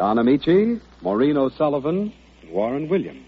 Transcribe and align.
Don 0.00 0.16
Ameche, 0.16 0.80
Maureen 1.02 1.36
O'Sullivan, 1.36 2.10
Warren 2.48 2.88
Williams. 2.88 3.26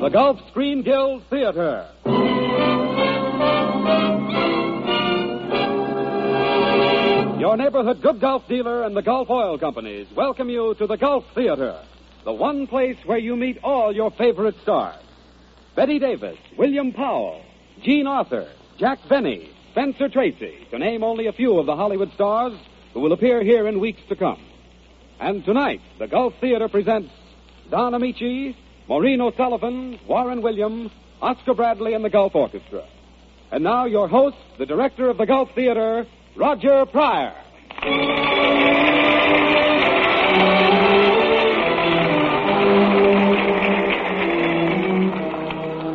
The 0.00 0.10
Gulf 0.12 0.38
Screen 0.50 0.84
Guild 0.84 1.24
Theater. 1.28 1.88
Your 7.40 7.56
neighborhood 7.56 8.00
good 8.00 8.20
golf 8.20 8.46
dealer 8.46 8.84
and 8.84 8.96
the 8.96 9.02
Gulf 9.02 9.28
Oil 9.28 9.58
Companies 9.58 10.06
welcome 10.16 10.48
you 10.48 10.76
to 10.78 10.86
the 10.86 10.96
Gulf 10.96 11.24
Theater, 11.34 11.82
the 12.24 12.32
one 12.32 12.68
place 12.68 12.98
where 13.06 13.18
you 13.18 13.34
meet 13.34 13.58
all 13.64 13.92
your 13.92 14.12
favorite 14.12 14.54
stars. 14.62 15.02
Bette 15.74 15.98
Davis, 15.98 16.38
William 16.56 16.92
Powell, 16.92 17.42
Jean 17.82 18.06
Arthur, 18.06 18.48
Jack 18.78 19.00
Benny, 19.08 19.50
Spencer 19.72 20.10
Tracy, 20.10 20.66
to 20.70 20.78
name 20.78 21.02
only 21.02 21.28
a 21.28 21.32
few 21.32 21.58
of 21.58 21.64
the 21.64 21.74
Hollywood 21.74 22.12
stars 22.12 22.52
who 22.92 23.00
will 23.00 23.14
appear 23.14 23.42
here 23.42 23.66
in 23.66 23.80
weeks 23.80 24.02
to 24.10 24.16
come. 24.16 24.38
And 25.18 25.42
tonight, 25.46 25.80
the 25.98 26.06
Gulf 26.06 26.34
Theater 26.42 26.68
presents 26.68 27.10
Don 27.70 27.94
Ameche, 27.94 28.54
Maureen 28.86 29.22
O'Sullivan, 29.22 29.98
Warren 30.06 30.42
Williams, 30.42 30.90
Oscar 31.22 31.54
Bradley, 31.54 31.94
and 31.94 32.04
the 32.04 32.10
Gulf 32.10 32.34
Orchestra. 32.34 32.84
And 33.50 33.64
now, 33.64 33.86
your 33.86 34.08
host, 34.08 34.36
the 34.58 34.66
director 34.66 35.08
of 35.08 35.16
the 35.16 35.24
Gulf 35.24 35.48
Theater, 35.54 36.06
Roger 36.36 36.84
Pryor. 36.84 37.34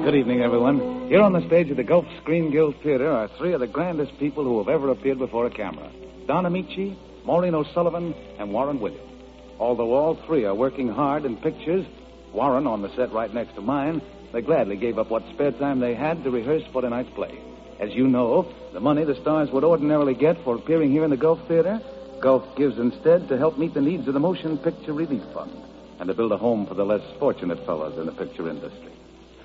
Good 0.04 0.16
evening, 0.16 0.42
everyone. 0.42 0.97
Here 1.08 1.22
on 1.22 1.32
the 1.32 1.48
stage 1.48 1.70
of 1.72 1.78
the 1.78 1.86
Gulf 1.86 2.06
Screen 2.22 2.52
Guild 2.52 2.76
Theater 2.84 3.10
are 3.10 3.30
three 3.30 3.54
of 3.54 3.62
the 3.62 3.68
grandest 3.68 4.20
people 4.20 4.44
who 4.44 4.58
have 4.58 4.68
ever 4.68 4.90
appeared 4.90 5.20
before 5.20 5.46
a 5.46 5.50
camera 5.50 5.90
Don 6.28 6.44
Ameche, 6.44 6.98
Maureen 7.24 7.56
O'Sullivan, 7.56 8.14
and 8.38 8.52
Warren 8.52 8.82
Williams. 8.82 9.10
Although 9.58 9.94
all 9.94 10.16
three 10.16 10.44
are 10.44 10.54
working 10.54 10.90
hard 10.90 11.24
in 11.24 11.38
pictures, 11.38 11.86
Warren 12.34 12.68
on 12.68 12.82
the 12.82 12.94
set 12.98 13.14
right 13.14 13.34
next 13.34 13.56
to 13.56 13.62
mine, 13.62 14.02
they 14.34 14.42
gladly 14.42 14.76
gave 14.76 15.00
up 15.00 15.10
what 15.10 15.24
spare 15.34 15.54
time 15.54 15.80
they 15.80 15.96
had 15.96 16.26
to 16.26 16.30
rehearse 16.30 16.64
for 16.74 16.82
tonight's 16.82 17.16
play. 17.16 17.40
As 17.80 17.94
you 17.94 18.06
know, 18.06 18.54
the 18.74 18.82
money 18.82 19.06
the 19.06 19.16
stars 19.22 19.50
would 19.52 19.64
ordinarily 19.64 20.14
get 20.14 20.44
for 20.44 20.56
appearing 20.56 20.92
here 20.92 21.06
in 21.06 21.10
the 21.10 21.16
Gulf 21.16 21.40
Theater, 21.48 21.82
Gulf 22.20 22.44
gives 22.58 22.78
instead 22.78 23.30
to 23.30 23.38
help 23.38 23.58
meet 23.58 23.74
the 23.74 23.80
needs 23.80 24.10
of 24.10 24.14
the 24.14 24.20
Motion 24.20 24.58
Picture 24.58 24.92
Relief 24.92 25.24
Fund 25.34 25.54
and 26.02 26.10
to 26.10 26.14
build 26.14 26.34
a 26.34 26.38
home 26.38 26.66
for 26.66 26.74
the 26.74 26.86
less 26.86 27.04
fortunate 27.18 27.66
fellows 27.66 27.98
in 27.98 28.08
the 28.08 28.12
picture 28.12 28.50
industry. 28.50 28.97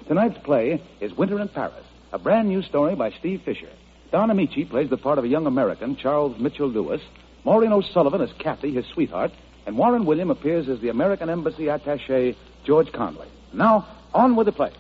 Tonight's 0.09 0.39
play 0.39 0.83
is 1.01 1.13
Winter 1.17 1.41
in 1.41 1.49
Paris, 1.49 1.85
a 2.13 2.19
brand 2.19 2.49
new 2.49 2.63
story 2.63 2.95
by 2.95 3.11
Steve 3.13 3.43
Fisher. 3.45 3.71
Don 4.11 4.31
Ameche 4.31 4.69
plays 4.69 4.91
the 4.91 4.97
part 4.97 5.19
of 5.19 5.25
a 5.25 5.29
young 5.29 5.47
American, 5.47 5.97
Charles 5.97 6.39
Mitchell 6.39 6.69
Lewis. 6.69 7.01
Maureen 7.45 7.73
O'Sullivan 7.73 8.21
is 8.21 8.31
Kathy, 8.39 8.75
his 8.75 8.85
sweetheart. 8.93 9.33
And 9.65 9.79
Warren 9.79 10.05
William 10.05 10.31
appears 10.31 10.69
as 10.69 10.81
the 10.81 10.89
American 10.89 11.31
Embassy 11.31 11.69
attache, 11.69 12.37
George 12.65 12.93
Conley. 12.93 13.29
Now, 13.53 13.87
on 14.13 14.35
with 14.35 14.47
the 14.47 14.53
play. 14.53 14.73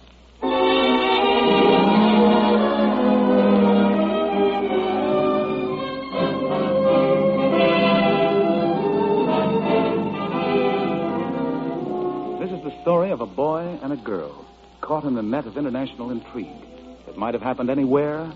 This 12.41 12.51
is 12.51 12.65
the 12.65 12.83
story 12.83 13.13
of 13.13 13.21
a 13.21 13.27
boy 13.27 13.79
and 13.83 13.93
a 13.93 13.97
girl 13.97 14.45
caught 14.93 15.05
in 15.05 15.15
the 15.15 15.23
net 15.23 15.47
of 15.47 15.57
international 15.57 16.11
intrigue. 16.11 16.69
It 17.09 17.17
might 17.17 17.33
have 17.33 17.43
happened 17.43 17.71
anywhere, 17.71 18.31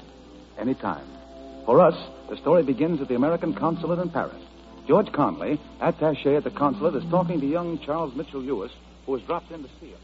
anytime. 0.56 1.06
For 1.67 1.83
us, 1.83 1.94
the 2.31 2.39
story 2.39 2.62
begins 2.62 2.99
at 3.03 3.09
the 3.09 3.15
American 3.15 3.53
consulate 3.53 3.99
in 3.99 4.09
Paris. 4.09 4.43
George 4.89 5.12
Conley, 5.12 5.61
attache 5.83 6.34
at 6.34 6.45
the 6.45 6.50
consulate, 6.50 6.95
is 6.95 7.05
talking 7.11 7.43
to 7.43 7.47
young 7.47 7.78
Charles 7.81 8.15
Mitchell 8.16 8.41
Lewis, 8.41 8.72
who 9.05 9.15
has 9.16 9.22
dropped 9.27 9.50
in 9.50 9.65
to 9.65 9.69
see 9.78 9.89
him. 9.89 9.99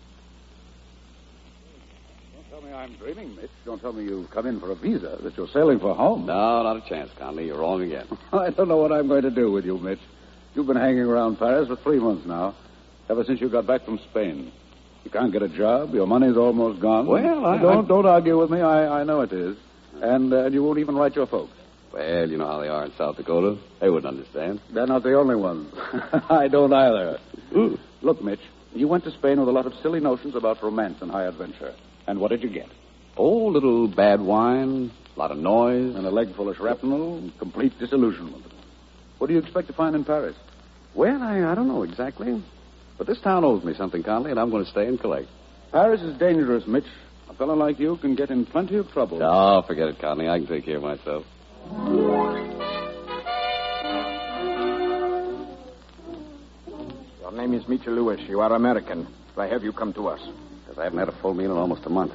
Don't 2.35 2.51
tell 2.51 2.69
me 2.69 2.77
I'm 2.77 2.97
dreaming, 2.97 3.35
Mitch. 3.35 3.49
Don't 3.65 3.81
tell 3.81 3.95
me 3.95 4.05
you've 4.05 4.31
come 4.31 4.47
in 4.47 4.61
for 4.61 4.73
a 4.73 4.75
visa, 4.75 5.21
that 5.23 5.35
you're 5.39 5.49
sailing 5.55 5.81
for 5.81 5.95
home. 5.95 6.27
No, 6.27 6.63
not 6.63 6.77
a 6.77 6.87
chance, 6.87 7.11
Conley. 7.19 7.47
You're 7.47 7.61
wrong 7.61 7.81
again. 7.81 8.07
I 8.35 8.51
don't 8.51 8.69
know 8.69 8.77
what 8.77 8.93
I'm 8.93 9.09
going 9.09 9.23
to 9.23 9.31
do 9.31 9.51
with 9.51 9.65
you, 9.65 9.79
Mitch. 9.79 10.01
You've 10.55 10.67
been 10.67 10.77
hanging 10.77 10.99
around 11.05 11.39
Paris 11.39 11.69
for 11.69 11.77
three 11.77 11.99
months 11.99 12.27
now, 12.27 12.55
ever 13.09 13.25
since 13.25 13.41
you 13.41 13.49
got 13.49 13.67
back 13.67 13.87
from 13.87 13.99
Spain. 14.11 14.53
You 15.05 15.11
can't 15.11 15.33
get 15.33 15.43
a 15.43 15.49
job. 15.49 15.95
Your 15.95 16.07
money's 16.07 16.37
almost 16.37 16.81
gone. 16.81 17.07
Well, 17.07 17.45
I- 17.45 17.59
don't 17.59 17.85
I- 17.85 17.89
don't 17.89 18.07
argue 18.07 18.39
with 18.39 18.51
me. 18.51 18.61
I, 18.61 19.01
I 19.01 19.05
know 19.05 19.21
it 19.23 19.33
is, 19.33 19.57
and 20.01 20.33
uh, 20.33 20.47
you 20.47 20.63
won't 20.63 20.79
even 20.79 20.95
write 20.97 21.17
your 21.17 21.27
folks. 21.27 21.53
Well, 21.93 22.31
you 22.31 22.39
know 22.39 22.47
how 22.47 22.61
they 22.61 22.69
are 22.69 22.85
in 22.87 22.93
South 22.97 23.17
Dakota. 23.17 23.59
They 23.81 23.91
wouldn't 23.91 24.17
understand. 24.17 24.61
They're 24.73 24.87
not 24.87 25.03
the 25.03 25.15
only 25.15 25.37
ones. 25.37 25.73
I 26.31 26.49
don't 26.49 26.73
either. 26.73 27.19
Look, 28.01 28.23
Mitch, 28.25 28.41
you 28.75 28.89
went 28.89 29.05
to 29.05 29.11
Spain 29.11 29.39
with 29.39 29.49
a 29.49 29.53
lot 29.53 29.67
of 29.67 29.75
silly 29.83 30.01
notions 30.01 30.35
about 30.35 30.63
romance 30.63 31.03
and 31.03 31.11
high 31.11 31.25
adventure. 31.27 31.75
And 32.07 32.19
what 32.19 32.29
did 32.31 32.43
you 32.43 32.49
get? 32.49 32.69
Oh, 33.19 33.47
little 33.49 33.89
bad 33.89 34.23
wine, 34.23 34.91
a 35.15 35.19
lot 35.19 35.31
of 35.33 35.37
noise. 35.37 35.95
And 35.95 36.07
a 36.07 36.11
leg 36.11 36.35
full 36.35 36.49
of 36.49 36.57
shrapnel, 36.57 37.19
and 37.19 37.39
complete 37.39 37.79
disillusionment. 37.79 38.43
What 39.19 39.27
do 39.27 39.35
you 39.35 39.41
expect 39.41 39.67
to 39.67 39.75
find 39.75 39.95
in 39.95 40.05
Paris? 40.07 40.35
Well, 40.95 41.23
I, 41.23 41.45
I 41.53 41.55
don't 41.55 41.69
know 41.69 41.83
exactly. 41.83 42.43
But 42.99 43.07
this 43.07 43.21
town 43.21 43.45
owes 43.45 43.65
me 43.65 43.75
something, 43.75 44.03
Conley, 44.03 44.31
and 44.31 44.39
I'm 44.39 44.51
going 44.51 44.65
to 44.65 44.71
stay 44.71 44.87
and 44.87 45.01
collect. 45.01 45.29
Paris 45.73 46.03
is 46.03 46.17
dangerous, 46.19 46.67
Mitch. 46.67 46.85
A 47.31 47.35
fellow 47.35 47.55
like 47.55 47.79
you 47.79 47.97
can 47.97 48.15
get 48.15 48.31
in 48.31 48.45
plenty 48.45 48.77
of 48.77 48.91
trouble. 48.93 49.23
Oh, 49.23 49.63
forget 49.67 49.89
it, 49.89 49.99
Conley. 49.99 50.29
I 50.29 50.39
can 50.39 50.47
take 50.47 50.67
care 50.67 50.77
of 50.77 50.83
myself. 50.83 51.25
Your 57.21 57.33
name 57.33 57.55
is 57.55 57.67
Mitchell 57.67 57.95
Lewis. 57.95 58.21
You 58.29 58.41
are 58.41 58.53
American. 58.53 59.07
Why 59.35 59.47
have 59.49 59.65
you 59.65 59.73
come 59.73 59.95
to 59.95 60.09
us? 60.09 60.21
Because 60.61 60.79
I 60.79 60.85
haven't 60.85 60.99
had 60.99 61.09
a 61.09 61.19
full 61.23 61.33
meal 61.33 61.53
in 61.53 61.57
almost 61.57 61.87
a 61.87 61.91
month. 61.91 62.13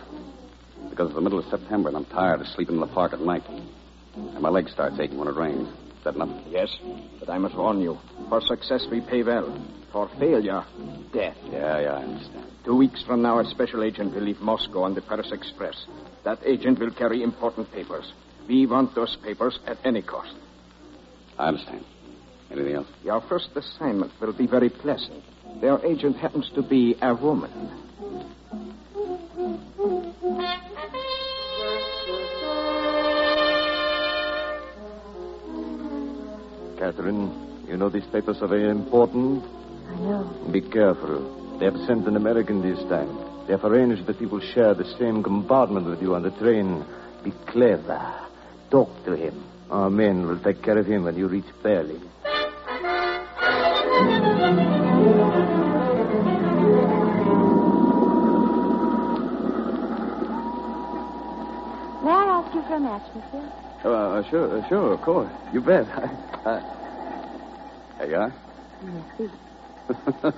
Because 0.89 1.07
it's 1.07 1.15
the 1.15 1.21
middle 1.21 1.39
of 1.39 1.45
September, 1.45 1.89
and 1.89 1.97
I'm 1.97 2.05
tired 2.05 2.41
of 2.41 2.47
sleeping 2.47 2.75
in 2.75 2.81
the 2.81 2.87
park 2.87 3.13
at 3.13 3.19
night. 3.19 3.43
And 4.15 4.39
my 4.39 4.49
legs 4.49 4.71
start 4.71 4.93
aching 4.99 5.17
when 5.17 5.27
it 5.27 5.35
rains. 5.35 5.67
Yes, 6.49 6.69
but 7.19 7.29
I 7.29 7.37
must 7.37 7.55
warn 7.55 7.81
you. 7.81 7.97
For 8.29 8.41
success, 8.41 8.85
we 8.89 9.01
pay 9.01 9.23
well. 9.23 9.57
For 9.91 10.09
failure, 10.19 10.63
death. 11.13 11.37
Yeah, 11.51 11.79
yeah, 11.79 11.93
I 11.93 12.03
understand. 12.03 12.45
Two 12.63 12.75
weeks 12.75 13.03
from 13.03 13.21
now, 13.21 13.39
a 13.39 13.45
special 13.45 13.83
agent 13.83 14.13
will 14.13 14.23
leave 14.23 14.41
Moscow 14.41 14.83
on 14.83 14.93
the 14.93 15.01
Paris 15.01 15.31
Express. 15.31 15.85
That 16.23 16.39
agent 16.45 16.79
will 16.79 16.91
carry 16.91 17.23
important 17.23 17.71
papers. 17.71 18.11
We 18.47 18.65
want 18.65 18.95
those 18.95 19.17
papers 19.23 19.59
at 19.65 19.77
any 19.83 20.01
cost. 20.01 20.35
I 21.37 21.47
understand. 21.47 21.85
Anything 22.51 22.75
else? 22.75 22.87
Your 23.03 23.21
first 23.21 23.49
assignment 23.55 24.11
will 24.19 24.33
be 24.33 24.47
very 24.47 24.69
pleasant. 24.69 25.23
Their 25.61 25.83
agent 25.85 26.17
happens 26.17 26.49
to 26.55 26.61
be 26.61 26.95
a 27.01 27.13
woman. 27.13 27.86
Catherine, 36.87 37.65
You 37.67 37.75
know 37.75 37.89
these 37.89 38.05
papers 38.05 38.41
are 38.41 38.47
very 38.47 38.69
important. 38.69 39.43
I 39.89 39.95
know. 39.99 40.23
Be 40.49 40.61
careful. 40.61 41.57
They 41.59 41.65
have 41.65 41.75
sent 41.85 42.07
an 42.07 42.15
American 42.15 42.61
this 42.61 42.79
time. 42.87 43.13
They 43.45 43.51
have 43.51 43.65
arranged 43.65 44.05
that 44.05 44.15
he 44.15 44.25
will 44.25 44.39
share 44.39 44.73
the 44.73 44.85
same 44.97 45.21
compartment 45.21 45.85
with 45.85 46.01
you 46.01 46.15
on 46.15 46.21
the 46.23 46.31
train. 46.31 46.85
Be 47.25 47.31
clever. 47.47 47.99
Talk 48.71 49.03
to 49.03 49.17
him. 49.17 49.43
Our 49.69 49.89
men 49.89 50.27
will 50.27 50.39
take 50.39 50.63
care 50.63 50.77
of 50.77 50.85
him 50.85 51.03
when 51.03 51.17
you 51.17 51.27
reach 51.27 51.51
Berlin. 51.61 51.99
May 62.01 62.11
I 62.11 62.39
ask 62.39 62.55
you 62.55 62.61
for 62.61 62.75
a 62.75 62.79
match, 62.79 63.03
monsieur? 63.13 63.51
Uh, 63.83 64.23
sure, 64.29 64.57
uh, 64.57 64.67
sure, 64.69 64.93
of 64.93 65.01
course. 65.01 65.29
You 65.51 65.61
bet. 65.61 65.85
uh, 66.45 66.76
there 67.97 68.09
you 68.09 68.15
are. 68.15 68.33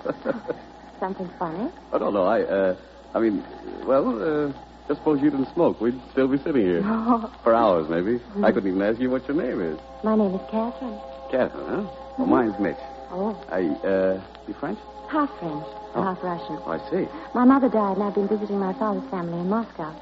Something 1.00 1.30
funny? 1.40 1.70
Oh, 1.94 1.98
no, 1.98 2.10
no. 2.12 2.24
I, 2.26 2.42
uh, 2.44 2.76
I 3.14 3.20
mean, 3.20 3.44
well, 3.86 4.10
uh, 4.50 4.52
just 4.88 5.00
suppose 5.00 5.22
you 5.22 5.30
didn't 5.32 5.52
smoke. 5.54 5.80
We'd 5.82 6.00
still 6.12 6.28
be 6.28 6.38
sitting 6.40 6.62
here. 6.62 6.82
Oh, 6.86 7.32
For 7.44 7.54
hours, 7.54 7.90
maybe. 7.90 8.22
I 8.44 8.52
couldn't 8.52 8.70
even 8.70 8.82
ask 8.82 9.00
you 9.00 9.10
what 9.10 9.28
your 9.28 9.38
name 9.38 9.62
is. 9.62 9.80
my 10.04 10.16
name 10.16 10.36
is 10.36 10.42
Catherine. 10.52 11.00
Catherine, 11.32 11.68
huh? 11.68 11.84
Well, 12.18 12.28
mine's 12.28 12.60
Mitch. 12.60 12.78
Oh, 13.12 13.36
I, 13.50 13.62
uh, 13.88 14.22
you 14.48 14.54
French? 14.60 14.80
half 15.10 15.30
French, 15.40 15.66
Oh. 15.96 16.04
half 16.04 16.22
Russian. 16.22 16.60
Oh, 16.66 16.72
I 16.72 16.90
see. 16.92 17.08
My 17.34 17.44
mother 17.44 17.68
died, 17.70 17.98
and 17.98 18.04
I've 18.04 18.14
been 18.14 18.28
visiting 18.28 18.60
my 18.60 18.74
father's 18.74 19.10
family 19.10 19.40
in 19.40 19.50
Moscow. 19.50 19.96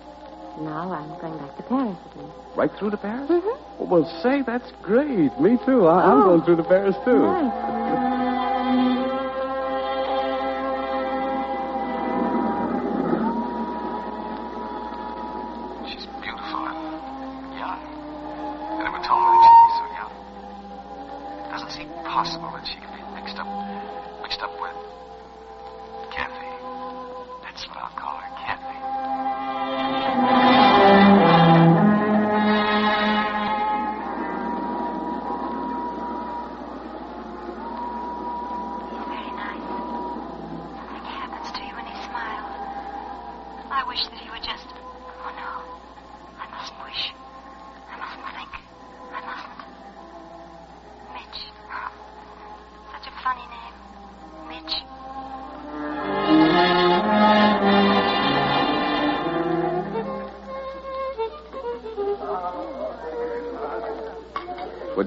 Now 0.59 0.91
I'm 0.91 1.19
going 1.21 1.37
back 1.37 1.55
to 1.57 1.63
Paris 1.63 1.97
again. 2.13 2.31
Right 2.55 2.71
through 2.79 2.89
to 2.91 2.97
Paris? 2.97 3.29
Mm-hmm. 3.29 3.89
Well, 3.89 4.05
say, 4.23 4.41
that's 4.41 4.71
great. 4.81 5.39
Me 5.39 5.57
too. 5.65 5.85
I, 5.87 6.03
I'm 6.11 6.21
Oh. 6.21 6.25
going 6.25 6.41
through 6.43 6.57
to 6.57 6.63
Paris, 6.63 6.95
too. 7.05 7.19
Nice. 7.19 8.06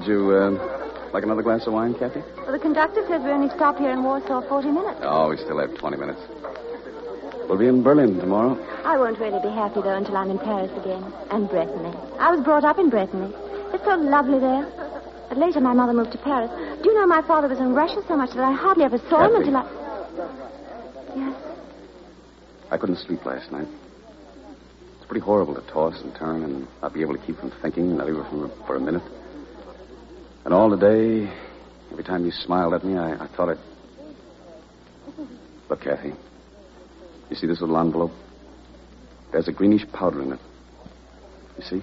Would 0.01 0.09
you, 0.09 0.31
uh, 0.33 1.11
like 1.13 1.23
another 1.23 1.43
glass 1.43 1.67
of 1.67 1.73
wine, 1.73 1.93
Kathy? 1.93 2.23
Well, 2.37 2.53
the 2.53 2.57
conductor 2.57 3.05
says 3.07 3.21
we 3.21 3.29
only 3.29 3.53
stop 3.53 3.77
here 3.77 3.91
in 3.91 4.01
Warsaw 4.01 4.41
40 4.49 4.69
minutes. 4.69 4.97
Oh, 5.03 5.29
we 5.29 5.37
still 5.37 5.59
have 5.59 5.77
20 5.77 5.95
minutes. 5.95 6.19
We'll 7.47 7.59
be 7.59 7.67
in 7.67 7.83
Berlin 7.83 8.17
tomorrow. 8.17 8.57
I 8.83 8.97
won't 8.97 9.19
really 9.19 9.39
be 9.43 9.53
happy, 9.53 9.81
though, 9.81 9.95
until 9.95 10.17
I'm 10.17 10.31
in 10.31 10.39
Paris 10.39 10.71
again. 10.71 11.05
And 11.29 11.47
Brittany. 11.47 11.93
I 12.17 12.33
was 12.33 12.43
brought 12.43 12.63
up 12.63 12.79
in 12.79 12.89
Brittany. 12.89 13.31
It's 13.77 13.85
so 13.85 13.93
lovely 13.93 14.39
there. 14.39 14.65
But 15.29 15.37
later, 15.37 15.61
my 15.61 15.73
mother 15.73 15.93
moved 15.93 16.13
to 16.13 16.17
Paris. 16.17 16.49
Do 16.81 16.89
you 16.89 16.95
know 16.95 17.05
my 17.05 17.21
father 17.21 17.47
was 17.47 17.59
in 17.59 17.75
Russia 17.75 18.01
so 18.07 18.17
much 18.17 18.31
that 18.31 18.43
I 18.43 18.53
hardly 18.53 18.85
ever 18.85 18.97
saw 19.07 19.27
him 19.27 19.35
until 19.35 19.57
I. 19.57 19.63
Yes. 21.15 21.35
I 22.71 22.77
couldn't 22.77 22.97
sleep 22.97 23.23
last 23.23 23.51
night. 23.51 23.67
It's 24.97 25.05
pretty 25.05 25.21
horrible 25.23 25.53
to 25.53 25.61
toss 25.69 26.01
and 26.01 26.15
turn 26.15 26.41
and 26.41 26.67
not 26.81 26.91
be 26.91 27.01
able 27.01 27.15
to 27.15 27.23
keep 27.23 27.37
from 27.37 27.51
thinking, 27.61 27.97
not 27.97 28.09
even 28.09 28.49
for 28.65 28.77
a 28.77 28.79
minute. 28.79 29.03
And 30.51 30.59
all 30.59 30.69
the 30.69 30.75
day, 30.75 31.31
every 31.93 32.03
time 32.03 32.25
you 32.25 32.31
smiled 32.31 32.73
at 32.73 32.83
me, 32.83 32.97
I, 32.97 33.13
I 33.23 33.27
thought 33.37 33.51
I'd. 33.51 33.57
Look, 35.69 35.79
Kathy. 35.79 36.11
You 37.29 37.37
see 37.37 37.47
this 37.47 37.61
little 37.61 37.77
envelope? 37.77 38.11
There's 39.31 39.47
a 39.47 39.53
greenish 39.53 39.89
powder 39.93 40.21
in 40.21 40.33
it. 40.33 40.39
You 41.57 41.63
see? 41.63 41.81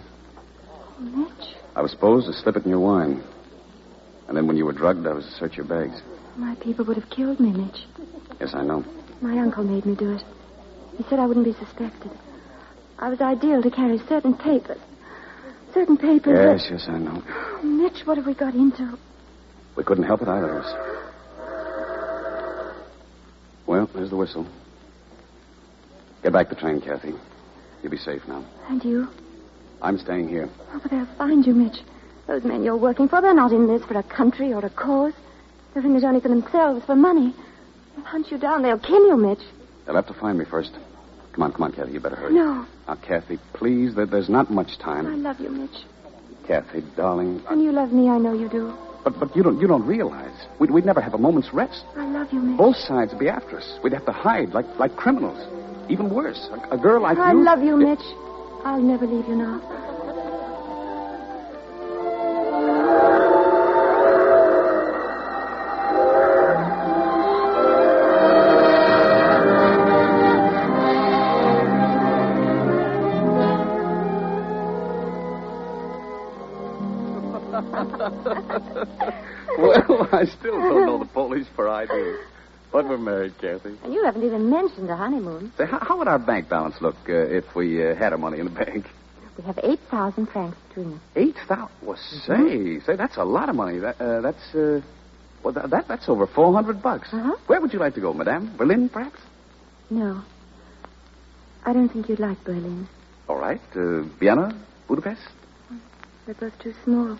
Mitch, 1.00 1.56
I 1.74 1.80
was 1.80 1.92
supposed 1.92 2.26
to 2.26 2.34
slip 2.34 2.56
it 2.56 2.64
in 2.64 2.68
your 2.68 2.80
wine. 2.80 3.22
And 4.28 4.36
then 4.36 4.46
when 4.46 4.58
you 4.58 4.66
were 4.66 4.74
drugged, 4.74 5.06
I 5.06 5.14
was 5.14 5.24
to 5.24 5.32
search 5.32 5.56
your 5.56 5.64
bags. 5.64 6.02
my 6.36 6.54
people 6.56 6.84
would 6.84 6.98
have 6.98 7.08
killed 7.08 7.40
me, 7.40 7.52
Mitch. 7.52 7.86
Yes, 8.38 8.50
I 8.52 8.64
know. 8.64 8.84
My 9.22 9.38
uncle 9.38 9.64
made 9.64 9.86
me 9.86 9.94
do 9.94 10.10
it. 10.10 10.22
He 10.98 11.04
said 11.04 11.18
I 11.18 11.24
wouldn't 11.24 11.46
be 11.46 11.54
suspected. 11.54 12.10
I 12.98 13.08
was 13.08 13.22
ideal 13.22 13.62
to 13.62 13.70
carry 13.70 13.96
certain 14.10 14.34
papers. 14.34 14.82
Certain 15.74 15.96
papers. 15.96 16.60
Yes, 16.62 16.70
yes, 16.70 16.88
I 16.88 16.98
know. 16.98 17.20
that- 17.22 17.64
Mitch, 17.64 18.06
what 18.06 18.16
have 18.16 18.26
we 18.26 18.34
got 18.34 18.54
into? 18.54 18.98
We 19.76 19.84
couldn't 19.84 20.04
help 20.04 20.22
it, 20.22 20.28
either 20.28 20.58
of 20.58 20.64
us. 20.64 20.74
Well, 23.66 23.88
there's 23.94 24.10
the 24.10 24.16
whistle. 24.16 24.46
Get 26.22 26.32
back 26.32 26.48
the 26.48 26.54
train, 26.56 26.80
Kathy. 26.80 27.14
You'll 27.82 27.90
be 27.92 27.98
safe 27.98 28.26
now. 28.26 28.44
And 28.68 28.82
you? 28.84 29.08
I'm 29.82 29.98
staying 29.98 30.28
here. 30.28 30.48
Oh, 30.72 30.80
but 30.82 30.90
they'll 30.90 31.06
find 31.16 31.46
you, 31.46 31.54
Mitch. 31.54 31.80
Those 32.26 32.44
men 32.44 32.64
you're 32.64 32.76
working 32.76 33.08
for, 33.08 33.20
they're 33.20 33.34
not 33.34 33.52
in 33.52 33.66
this 33.66 33.84
for 33.84 33.96
a 33.96 34.02
country 34.02 34.52
or 34.52 34.64
a 34.64 34.70
cause. 34.70 35.12
They're 35.74 35.84
in 35.84 35.94
it 35.94 36.02
only 36.02 36.20
for 36.20 36.28
themselves, 36.28 36.84
for 36.84 36.96
money. 36.96 37.34
They'll 37.94 38.04
hunt 38.04 38.30
you 38.30 38.38
down. 38.38 38.62
They'll 38.62 38.78
kill 38.78 39.06
you, 39.06 39.16
Mitch. 39.16 39.42
They'll 39.86 39.94
have 39.96 40.06
to 40.08 40.14
find 40.14 40.38
me 40.38 40.44
first. 40.44 40.72
Come 41.38 41.44
on, 41.44 41.52
come 41.52 41.62
on, 41.62 41.72
Kathy. 41.72 41.92
You 41.92 42.00
better 42.00 42.16
hurry. 42.16 42.34
No. 42.34 42.66
Now, 42.88 42.96
Kathy, 42.96 43.38
please, 43.52 43.94
there, 43.94 44.06
there's 44.06 44.28
not 44.28 44.50
much 44.50 44.76
time. 44.80 45.06
I 45.06 45.14
love 45.14 45.38
you, 45.38 45.50
Mitch. 45.50 45.84
Kathy, 46.48 46.82
darling. 46.96 47.40
And 47.48 47.62
you 47.62 47.70
love 47.70 47.92
me, 47.92 48.08
I 48.08 48.18
know 48.18 48.32
you 48.32 48.48
do. 48.48 48.74
But 49.04 49.20
but 49.20 49.36
you 49.36 49.44
don't 49.44 49.60
you 49.60 49.68
don't 49.68 49.86
realize. 49.86 50.34
We'd, 50.58 50.72
we'd 50.72 50.84
never 50.84 51.00
have 51.00 51.14
a 51.14 51.18
moment's 51.18 51.54
rest. 51.54 51.84
I 51.94 52.08
love 52.08 52.32
you, 52.32 52.40
Mitch. 52.40 52.58
Both 52.58 52.74
sides 52.74 53.12
would 53.12 53.20
be 53.20 53.28
after 53.28 53.58
us. 53.58 53.78
We'd 53.84 53.92
have 53.92 54.04
to 54.06 54.12
hide 54.12 54.48
like 54.48 54.66
like 54.80 54.96
criminals. 54.96 55.38
Even 55.88 56.12
worse, 56.12 56.48
a, 56.50 56.74
a 56.74 56.76
girl 56.76 57.02
like 57.02 57.16
I 57.18 57.30
you. 57.30 57.38
I 57.38 57.42
love 57.54 57.62
you, 57.62 57.76
Mitch. 57.76 58.02
I'll 58.64 58.82
never 58.82 59.06
leave 59.06 59.28
you 59.28 59.36
now. 59.36 59.87
We're 82.88 82.98
married, 82.98 83.34
Kathy. 83.40 83.76
And 83.84 83.92
you 83.92 84.04
haven't 84.04 84.22
even 84.24 84.48
mentioned 84.50 84.90
a 84.90 84.96
honeymoon. 84.96 85.52
Say, 85.56 85.66
how, 85.66 85.78
how 85.80 85.98
would 85.98 86.08
our 86.08 86.18
bank 86.18 86.48
balance 86.48 86.76
look 86.80 86.96
uh, 87.08 87.12
if 87.12 87.44
we 87.54 87.84
uh, 87.86 87.94
had 87.94 88.12
our 88.12 88.18
money 88.18 88.38
in 88.38 88.46
the 88.46 88.50
bank? 88.64 88.86
We 89.36 89.44
have 89.44 89.58
8,000 89.62 90.26
francs 90.26 90.56
between 90.68 90.94
us. 90.94 91.00
Eight 91.14 91.36
thousand. 91.46 91.68
Well, 91.82 91.96
say, 92.26 92.80
say, 92.80 92.96
that's 92.96 93.16
a 93.18 93.24
lot 93.24 93.48
of 93.48 93.54
money. 93.54 93.78
That, 93.78 94.00
uh, 94.00 94.20
that's, 94.20 94.54
uh, 94.54 94.80
well, 95.44 95.54
that, 95.54 95.70
that 95.70 95.86
that's 95.86 96.08
over 96.08 96.26
four 96.26 96.52
hundred 96.52 96.82
bucks. 96.82 97.08
Uh-huh. 97.12 97.36
Where 97.46 97.60
would 97.60 97.72
you 97.72 97.78
like 97.78 97.94
to 97.94 98.00
go, 98.00 98.12
Madame? 98.12 98.56
Berlin, 98.56 98.88
perhaps? 98.88 99.20
No. 99.90 100.22
I 101.64 101.72
don't 101.72 101.88
think 101.88 102.08
you'd 102.08 102.18
like 102.18 102.42
Berlin. 102.44 102.88
All 103.28 103.36
right. 103.38 103.60
Uh, 103.76 104.02
Vienna, 104.18 104.50
Budapest, 104.88 105.20
They're 106.26 106.34
both 106.34 106.58
too 106.58 106.74
small. 106.84 107.18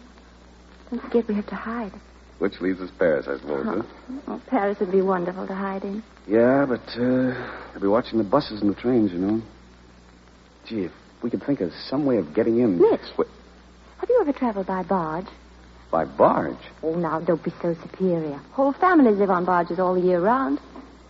Don't 0.91 1.01
forget 1.03 1.29
we 1.29 1.35
have 1.35 1.47
to 1.49 1.55
hide. 1.55 1.93
Which 2.39 2.61
leaves 2.61 2.81
us 2.81 2.91
Paris, 2.99 3.27
I 3.29 3.39
suppose. 3.39 3.65
Huh? 3.67 3.83
Oh, 4.29 4.43
Paris 4.47 4.79
would 4.81 4.93
be 4.93 5.03
wonderful 5.03 5.47
to 5.47 5.55
hide 5.55 5.83
in. 5.85 6.03
Yeah, 6.27 6.67
but 6.69 6.81
uh, 7.01 7.35
they'll 7.73 7.83
be 7.83 7.89
watching 7.89 8.19
the 8.19 8.25
buses 8.25 8.61
and 8.61 8.71
the 8.75 8.81
trains, 8.81 9.13
you 9.13 9.19
know. 9.19 9.43
Gee, 10.67 10.85
if 10.85 10.93
we 11.23 11.31
could 11.31 11.43
think 11.43 11.61
of 11.61 11.73
some 11.89 12.05
way 12.05 12.19
of 12.19 12.35
getting 12.35 12.59
in. 12.59 12.79
Mitch. 12.81 13.01
What, 13.17 13.27
Have 13.99 14.09
you 14.09 14.21
ever 14.21 14.33
traveled 14.33 14.67
by 14.67 14.83
barge? 14.83 15.27
by 15.91 16.05
barge. 16.05 16.59
Oh, 16.83 16.95
now, 16.95 17.19
don't 17.21 17.43
be 17.43 17.51
so 17.63 17.75
superior. 17.83 18.39
Whole 18.53 18.75
families 18.75 19.17
live 19.17 19.31
on 19.31 19.47
barges 19.47 19.79
all 19.79 19.95
the 19.95 20.03
year 20.03 20.21
round. 20.21 20.59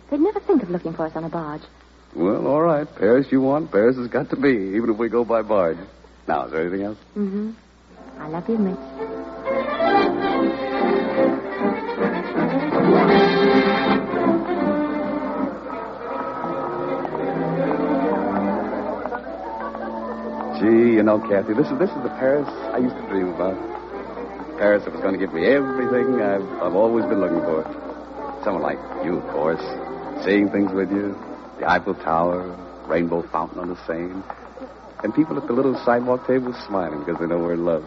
They'd 0.09 0.21
never 0.21 0.39
think 0.39 0.63
of 0.63 0.69
looking 0.69 0.93
for 0.93 1.05
us 1.05 1.11
on 1.15 1.25
a 1.25 1.29
barge. 1.29 1.61
Well, 2.15 2.47
all 2.47 2.61
right. 2.61 2.87
Paris 2.95 3.27
you 3.29 3.41
want. 3.41 3.71
Paris 3.71 3.97
has 3.97 4.07
got 4.07 4.29
to 4.29 4.37
be, 4.37 4.73
even 4.77 4.89
if 4.89 4.97
we 4.97 5.09
go 5.09 5.25
by 5.25 5.41
barge. 5.41 5.77
Now, 6.27 6.45
is 6.45 6.51
there 6.51 6.61
anything 6.61 6.83
else? 6.83 6.97
Mm-hmm. 7.17 7.51
I 8.19 8.27
love 8.29 8.47
you, 8.47 8.57
Mitch. 8.57 9.18
Know, 21.03 21.19
Kathy. 21.19 21.53
This 21.53 21.67
is 21.67 21.77
this 21.79 21.89
is 21.89 22.01
the 22.03 22.13
Paris 22.17 22.47
I 22.73 22.79
used 22.79 22.95
to 22.95 23.07
dream 23.07 23.29
about. 23.29 23.57
Paris 24.57 24.83
that 24.83 24.91
was 24.91 25.01
going 25.01 25.13
to 25.13 25.19
give 25.19 25.33
me 25.33 25.45
everything 25.45 26.21
I've 26.21 26.43
I've 26.61 26.75
always 26.75 27.05
been 27.05 27.19
looking 27.19 27.41
for. 27.41 27.63
Someone 28.43 28.63
like 28.63 28.79
you, 29.05 29.17
of 29.17 29.27
course, 29.31 29.61
seeing 30.23 30.49
things 30.49 30.71
with 30.71 30.91
you, 30.91 31.15
the 31.59 31.69
Eiffel 31.69 31.95
Tower, 31.95 32.55
rainbow 32.87 33.21
fountain 33.31 33.59
on 33.59 33.69
the 33.69 33.77
Seine, 33.85 34.23
and 35.03 35.13
people 35.13 35.37
at 35.37 35.47
the 35.47 35.53
little 35.53 35.75
sidewalk 35.85 36.25
tables 36.27 36.55
smiling 36.67 36.99
because 36.99 37.19
they 37.19 37.27
know 37.27 37.37
we're 37.39 37.53
in 37.53 37.65
love. 37.65 37.83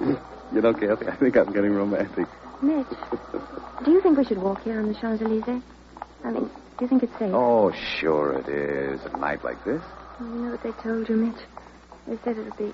you 0.00 0.60
know, 0.60 0.72
Kathy, 0.72 1.06
I 1.06 1.16
think 1.16 1.36
I'm 1.36 1.52
getting 1.52 1.72
romantic. 1.72 2.26
Mitch, 2.62 2.86
do 3.84 3.90
you 3.90 4.00
think 4.00 4.18
we 4.18 4.24
should 4.24 4.38
walk 4.38 4.62
here 4.62 4.80
on 4.80 4.88
the 4.88 4.94
Champs 4.94 5.22
Elysees? 5.22 5.62
I 6.24 6.30
mean, 6.30 6.50
do 6.78 6.84
you 6.84 6.88
think 6.88 7.02
it's 7.02 7.18
safe? 7.18 7.32
Oh, 7.32 7.72
sure 8.00 8.38
it 8.38 8.48
is. 8.48 9.00
At 9.04 9.14
a 9.14 9.18
night 9.18 9.44
like 9.44 9.62
this. 9.64 9.82
Oh, 10.18 10.24
you 10.24 10.40
know 10.40 10.50
what 10.52 10.62
they 10.62 10.72
told 10.82 11.08
you, 11.08 11.16
Mitch? 11.16 11.42
They 12.06 12.16
said 12.24 12.38
it 12.38 12.44
would 12.44 12.56
be 12.56 12.72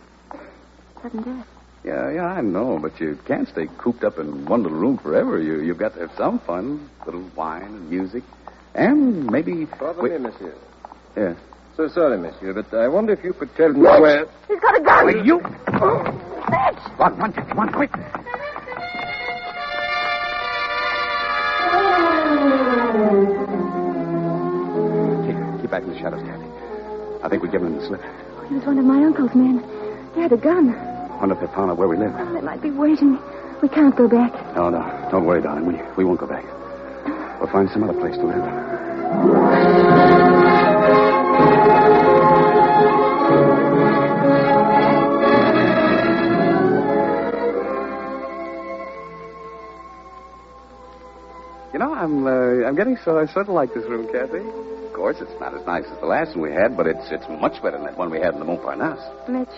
sudden 1.02 1.22
death. 1.22 1.46
Yeah, 1.84 2.10
yeah, 2.12 2.26
I 2.26 2.42
know, 2.42 2.78
but 2.78 3.00
you 3.00 3.18
can't 3.26 3.48
stay 3.48 3.66
cooped 3.78 4.04
up 4.04 4.18
in 4.18 4.44
one 4.46 4.62
little 4.62 4.78
room 4.78 4.98
forever. 4.98 5.40
You, 5.40 5.60
you've 5.62 5.78
got 5.78 5.94
to 5.94 6.00
have 6.00 6.12
some 6.16 6.38
fun, 6.40 6.88
little 7.06 7.28
wine 7.34 7.62
and 7.62 7.90
music, 7.90 8.22
and 8.74 9.26
maybe. 9.26 9.66
Pardon 9.66 10.04
me, 10.04 10.18
monsieur. 10.18 10.54
Yeah. 11.16 11.34
So 11.76 11.88
sorry, 11.88 12.18
monsieur, 12.18 12.52
but 12.52 12.72
I 12.74 12.86
wonder 12.88 13.14
if 13.14 13.24
you 13.24 13.32
could 13.32 13.54
tell 13.56 13.72
me 13.72 13.80
Mitch! 13.80 14.00
where. 14.00 14.26
He's 14.46 14.60
got 14.60 14.78
a 14.78 14.82
gun! 14.82 15.06
Wait, 15.06 15.24
you. 15.24 15.40
Mitch! 15.40 16.98
Run, 16.98 17.16
run, 17.16 17.32
Jackie, 17.32 17.52
run, 17.54 17.72
quick. 17.72 17.92
Keep, 24.32 25.60
keep 25.62 25.70
back 25.70 25.82
in 25.82 25.90
the 25.90 25.98
shadows, 25.98 26.22
Kathy. 26.22 26.46
I 27.24 27.28
think 27.28 27.42
we've 27.42 27.50
given 27.50 27.68
him 27.68 27.78
the 27.78 27.86
slip. 27.86 28.02
He 28.48 28.54
was 28.54 28.64
one 28.64 28.78
of 28.78 28.84
my 28.84 29.02
uncle's 29.04 29.34
men. 29.34 29.62
He 30.14 30.20
had 30.20 30.32
a 30.32 30.36
gun. 30.36 30.74
Wonder 31.20 31.34
if 31.34 31.40
they 31.40 31.46
found 31.54 31.70
out 31.70 31.76
where 31.78 31.88
we 31.88 31.96
live. 31.96 32.12
They 32.34 32.40
might 32.40 32.60
be 32.60 32.70
waiting. 32.70 33.18
We 33.62 33.68
can't 33.68 33.94
go 33.96 34.08
back. 34.08 34.32
No, 34.56 34.70
no. 34.70 35.08
Don't 35.10 35.24
worry, 35.24 35.40
darling. 35.40 35.66
We, 35.66 35.80
we 35.96 36.04
won't 36.04 36.18
go 36.20 36.26
back. 36.26 36.44
We'll 37.40 37.50
find 37.50 37.70
some 37.70 37.84
other 37.84 37.98
place 37.98 38.16
to 38.16 38.24
live. 38.26 39.62
You 51.72 51.78
know, 51.78 51.94
I'm 51.94 52.26
uh, 52.26 52.66
I'm 52.68 52.76
getting 52.76 52.98
so 53.04 53.18
I 53.18 53.26
sort 53.26 53.48
of 53.48 53.54
like 53.54 53.72
this 53.72 53.84
room, 53.84 54.06
Kathy. 54.12 54.44
Of 54.86 54.92
course, 54.92 55.16
it's 55.20 55.32
not 55.40 55.54
as 55.54 55.64
nice 55.66 55.84
as 55.90 55.98
the 56.00 56.06
last 56.06 56.36
one 56.36 56.42
we 56.42 56.52
had, 56.52 56.76
but 56.76 56.86
it's 56.86 57.10
it's 57.10 57.24
much 57.40 57.62
better 57.62 57.78
than 57.78 57.84
that 57.86 57.96
one 57.96 58.10
we 58.10 58.20
had 58.20 58.34
in 58.34 58.40
the 58.40 58.44
Montparnasse. 58.44 59.00
Mitch, 59.28 59.48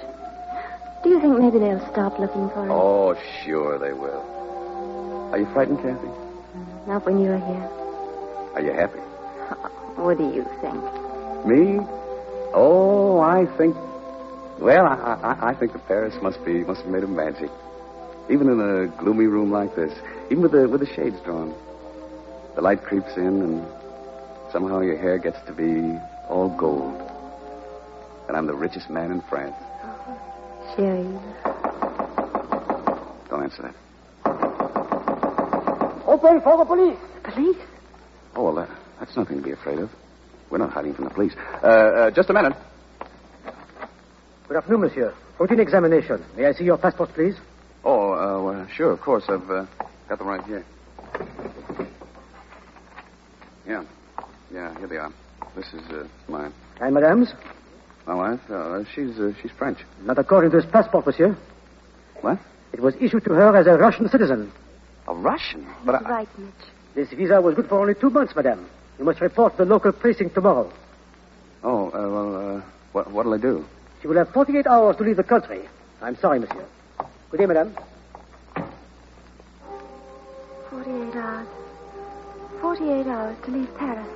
do 1.02 1.10
you 1.10 1.20
think 1.20 1.38
maybe 1.38 1.58
they'll 1.58 1.84
stop 1.90 2.18
looking 2.20 2.48
for 2.50 2.62
us? 2.62 2.70
Oh, 2.70 3.14
sure 3.44 3.78
they 3.78 3.92
will. 3.92 4.22
Are 5.32 5.38
you 5.38 5.46
frightened, 5.52 5.78
Kathy? 5.78 6.06
Not 6.86 7.04
when 7.04 7.18
you're 7.18 7.38
here. 7.38 7.68
Are 8.54 8.60
you 8.62 8.72
happy? 8.72 9.00
What 9.96 10.18
do 10.18 10.24
you 10.24 10.44
think? 10.60 10.82
Me? 11.46 11.78
Oh, 12.52 13.20
I 13.20 13.46
think. 13.56 13.74
Well, 14.60 14.86
I, 14.86 15.18
I, 15.22 15.50
I 15.50 15.54
think 15.54 15.72
the 15.72 15.78
Paris 15.80 16.14
must 16.22 16.44
be 16.44 16.62
must 16.64 16.82
have 16.82 16.90
made 16.90 17.02
of 17.02 17.10
magic. 17.10 17.50
Even 18.30 18.48
in 18.48 18.60
a 18.60 18.86
gloomy 19.02 19.26
room 19.26 19.50
like 19.50 19.74
this, 19.74 19.92
even 20.30 20.42
with 20.42 20.52
the 20.52 20.68
with 20.68 20.80
the 20.80 20.86
shades 20.94 21.16
drawn, 21.24 21.54
the 22.54 22.60
light 22.60 22.82
creeps 22.82 23.16
in, 23.16 23.42
and 23.42 23.66
somehow 24.52 24.80
your 24.80 24.96
hair 24.96 25.18
gets 25.18 25.38
to 25.46 25.52
be 25.52 25.98
all 26.28 26.48
gold, 26.56 27.00
and 28.28 28.36
I'm 28.36 28.46
the 28.46 28.54
richest 28.54 28.88
man 28.90 29.10
in 29.10 29.20
France. 29.22 29.56
Sherry. 30.76 31.04
Don't 33.28 33.42
answer 33.42 33.62
that. 33.62 33.74
Open 36.06 36.40
for 36.40 36.58
the 36.58 36.64
police. 36.64 36.98
Police? 37.24 37.56
Oh 38.36 38.44
well, 38.44 38.54
that, 38.54 38.68
that's 38.98 39.16
nothing 39.16 39.38
to 39.38 39.42
be 39.42 39.52
afraid 39.52 39.78
of. 39.78 39.90
We're 40.50 40.58
not 40.58 40.72
hiding 40.72 40.94
from 40.94 41.04
the 41.04 41.10
police. 41.10 41.34
Uh, 41.62 41.66
uh, 41.66 42.10
just 42.10 42.30
a 42.30 42.32
minute. 42.32 42.54
Good 44.46 44.56
afternoon, 44.58 44.82
monsieur. 44.82 45.14
Routine 45.38 45.60
examination. 45.60 46.24
May 46.36 46.46
I 46.46 46.52
see 46.52 46.64
your 46.64 46.78
passport, 46.78 47.10
please? 47.14 47.34
Oh, 47.82 48.12
uh, 48.12 48.42
well, 48.42 48.68
sure, 48.68 48.92
of 48.92 49.00
course. 49.00 49.24
I've 49.28 49.50
uh, 49.50 49.66
got 50.08 50.18
them 50.18 50.28
right 50.28 50.44
here. 50.44 50.64
Yeah. 53.66 53.84
Yeah, 54.52 54.78
here 54.78 54.86
they 54.86 54.96
are. 54.96 55.12
This 55.56 55.66
is 55.72 55.82
uh, 55.90 56.06
mine. 56.28 56.52
And 56.80 56.94
madame's? 56.94 57.32
My 58.06 58.14
wife? 58.14 58.40
Uh, 58.50 58.84
she's 58.94 59.18
uh, 59.18 59.32
she's 59.40 59.50
French. 59.52 59.78
Not 60.02 60.18
according 60.18 60.50
to 60.50 60.60
his 60.60 60.66
passport, 60.66 61.06
monsieur. 61.06 61.36
What? 62.20 62.38
It 62.72 62.80
was 62.80 62.94
issued 63.00 63.24
to 63.24 63.34
her 63.34 63.56
as 63.56 63.66
a 63.66 63.78
Russian 63.78 64.08
citizen. 64.08 64.52
A 65.08 65.14
Russian? 65.14 65.66
But 65.84 65.96
I... 65.96 66.10
right, 66.10 66.38
Mitch. 66.38 66.50
This 66.94 67.10
visa 67.10 67.40
was 67.40 67.54
good 67.54 67.68
for 67.68 67.80
only 67.80 67.94
two 67.94 68.10
months, 68.10 68.34
madame. 68.36 68.68
You 68.98 69.04
must 69.04 69.20
report 69.20 69.56
to 69.56 69.64
the 69.64 69.70
local 69.70 69.92
precinct 69.92 70.34
tomorrow. 70.34 70.72
Oh, 71.62 71.88
uh, 71.88 71.90
well, 71.92 72.56
uh, 72.56 72.62
what, 72.92 73.10
what'll 73.10 73.34
I 73.34 73.38
do? 73.38 73.64
She 74.00 74.08
will 74.08 74.16
have 74.16 74.28
48 74.30 74.66
hours 74.66 74.96
to 74.96 75.02
leave 75.02 75.16
the 75.16 75.24
country. 75.24 75.62
I'm 76.02 76.16
sorry, 76.16 76.38
monsieur. 76.40 76.66
Good 77.30 77.38
day, 77.38 77.46
madame. 77.46 77.74
48 80.70 81.16
hours. 81.16 81.63
48 82.64 83.06
hours 83.06 83.36
to 83.44 83.50
leave 83.50 83.68
Paris. 83.76 84.08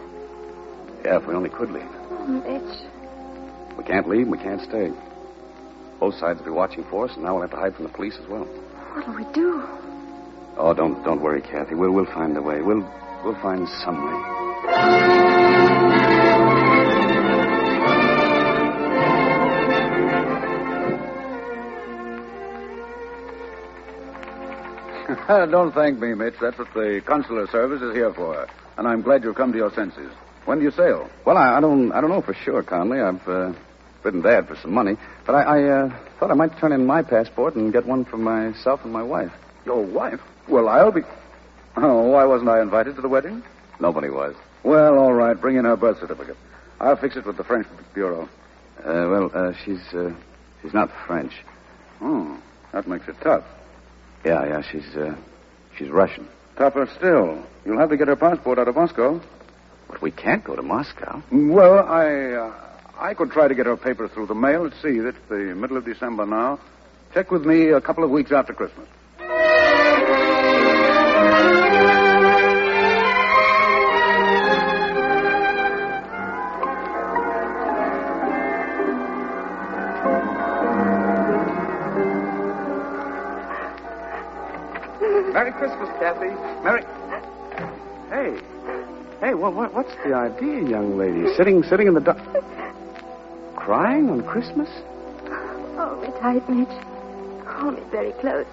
Yeah, 1.05 1.19
if 1.19 1.27
we 1.27 1.35
only 1.35 1.51
could 1.51 1.71
leave. 1.71 1.85
Oh, 1.85 2.27
Mitch. 2.27 3.77
We 3.77 3.85
can't 3.85 4.09
leave, 4.09 4.23
and 4.23 4.31
we 4.31 4.39
can't 4.39 4.63
stay. 4.63 4.91
Both 6.01 6.15
sides 6.15 6.39
will 6.39 6.47
be 6.47 6.53
watching 6.53 6.83
for 6.89 7.05
us, 7.05 7.15
and 7.15 7.25
now 7.25 7.35
we'll 7.35 7.43
have 7.43 7.51
to 7.51 7.59
hide 7.59 7.75
from 7.75 7.85
the 7.85 7.93
police 7.93 8.17
as 8.19 8.27
well. 8.27 8.45
What'll 8.95 9.15
we 9.15 9.31
do? 9.35 9.63
Oh, 10.57 10.73
don't 10.75 11.05
don't 11.05 11.21
worry, 11.21 11.43
Kathy. 11.43 11.75
We'll 11.75 11.93
we'll 11.93 12.07
find 12.07 12.35
a 12.39 12.43
way. 12.43 12.63
We'll 12.63 12.91
we'll 13.23 13.41
find 13.43 13.69
some 13.85 14.03
way. 14.03 15.38
Don't 25.29 25.73
thank 25.73 25.99
me, 25.99 26.15
Mitch. 26.15 26.35
That's 26.41 26.59
what 26.59 26.73
the 26.75 27.03
consular 27.07 27.47
service 27.49 27.81
is 27.81 27.95
here 27.95 28.13
for. 28.13 28.47
And 28.77 28.87
I'm 28.87 29.01
glad 29.03 29.25
you've 29.25 29.37
come 29.37 29.53
to 29.53 29.59
your 29.59 29.73
senses. 29.73 30.13
When 30.45 30.59
do 30.59 30.65
you 30.65 30.71
sail? 30.71 31.09
Well, 31.25 31.37
I, 31.37 31.57
I 31.57 31.61
don't 31.61 31.93
I 31.93 32.01
don't 32.01 32.11
know 32.11 32.21
for 32.23 32.35
sure, 32.35 32.63
Conley. 32.63 33.01
I've 33.01 33.27
uh, 33.27 33.53
written 34.03 34.21
Dad 34.23 34.47
for 34.49 34.57
some 34.57 34.73
money, 34.73 34.97
but 35.27 35.35
I, 35.35 35.43
I 35.43 35.63
uh, 35.65 35.97
thought 36.19 36.31
I 36.31 36.35
might 36.35 36.57
turn 36.59 36.73
in 36.73 36.87
my 36.87 37.03
passport 37.03 37.55
and 37.55 37.73
get 37.73 37.87
one 37.87 38.05
for 38.05 38.17
myself 38.19 38.81
and 38.85 38.93
my 38.93 39.03
wife. 39.03 39.33
Your 39.65 39.83
wife? 39.85 40.21
Well, 40.49 40.69
I'll 40.69 40.93
be. 40.93 41.03
Oh, 41.77 42.09
why 42.11 42.25
wasn't 42.25 42.51
I 42.51 42.61
invited 42.61 42.97
to 42.97 43.03
the 43.03 43.09
wedding? 43.09 43.43
Nobody 43.81 44.11
was. 44.11 44.35
Well, 44.63 44.99
all 44.99 45.13
right. 45.13 45.39
Bring 45.41 45.57
in 45.57 45.65
her 45.65 45.77
birth 45.77 46.01
certificate. 46.01 46.37
I'll 46.81 46.97
fix 46.97 47.17
it 47.17 47.25
with 47.27 47.37
the 47.37 47.45
French 47.45 47.67
bureau. 47.95 48.29
Uh, 48.81 48.83
well, 49.09 49.31
uh, 49.35 49.53
she's 49.65 49.83
uh, 49.93 50.13
she's 50.63 50.75
not 50.75 50.91
French. 51.07 51.33
Oh, 52.01 52.39
That 52.73 52.87
makes 52.89 53.09
it 53.09 53.17
tough. 53.23 53.45
Yeah, 54.25 54.45
yeah, 54.47 54.63
she's 54.63 54.97
uh, 54.97 55.17
she's 55.77 55.89
Russian. 55.89 56.29
Tougher 56.57 56.89
still. 56.97 57.45
You'll 57.65 57.79
have 57.79 57.91
to 57.91 57.97
get 57.97 58.09
her 58.09 58.17
passport 58.17 58.59
out 58.59 58.69
of 58.69 58.75
Moscow. 58.75 59.21
But 59.89 60.03
we 60.03 60.11
can't 60.11 60.45
go 60.45 60.55
to 60.55 60.63
Moscow. 60.63 61.23
Well, 61.31 61.79
I 61.87 62.33
uh, 62.35 62.55
I 62.99 63.15
could 63.15 63.31
try 63.31 63.49
to 63.49 63.55
get 63.55 63.67
her 63.67 63.77
papers 63.77 64.11
through 64.13 64.27
the 64.27 64.35
mail. 64.35 64.65
Let's 64.65 64.81
see. 64.83 64.99
It's 64.99 65.17
the 65.29 65.55
middle 65.57 65.77
of 65.77 65.85
December 65.85 66.27
now. 66.27 66.59
Check 67.15 67.31
with 67.31 67.47
me 67.47 67.69
a 67.71 67.81
couple 67.81 68.05
of 68.05 68.11
weeks 68.11 68.33
after 68.33 68.53
Christmas. 68.53 68.87
Merry 85.39 85.53
Christmas, 85.53 85.89
Kathy. 86.01 86.35
Merry. 86.65 86.83
Hey, 88.11 88.43
hey, 89.21 89.35
what, 89.35 89.55
what, 89.55 89.73
what's 89.73 89.95
the 90.05 90.13
idea, 90.13 90.69
young 90.69 90.99
lady? 90.99 91.33
Sitting, 91.37 91.63
sitting 91.63 91.87
in 91.87 91.95
the 91.95 92.01
dark, 92.01 92.19
crying 93.55 94.11
on 94.11 94.27
Christmas? 94.27 94.69
Hold 95.77 96.03
me 96.03 96.09
tight, 96.21 96.51
Mitch. 96.51 96.67
Hold 97.47 97.77
me 97.77 97.83
very 97.93 98.11
close. 98.15 98.49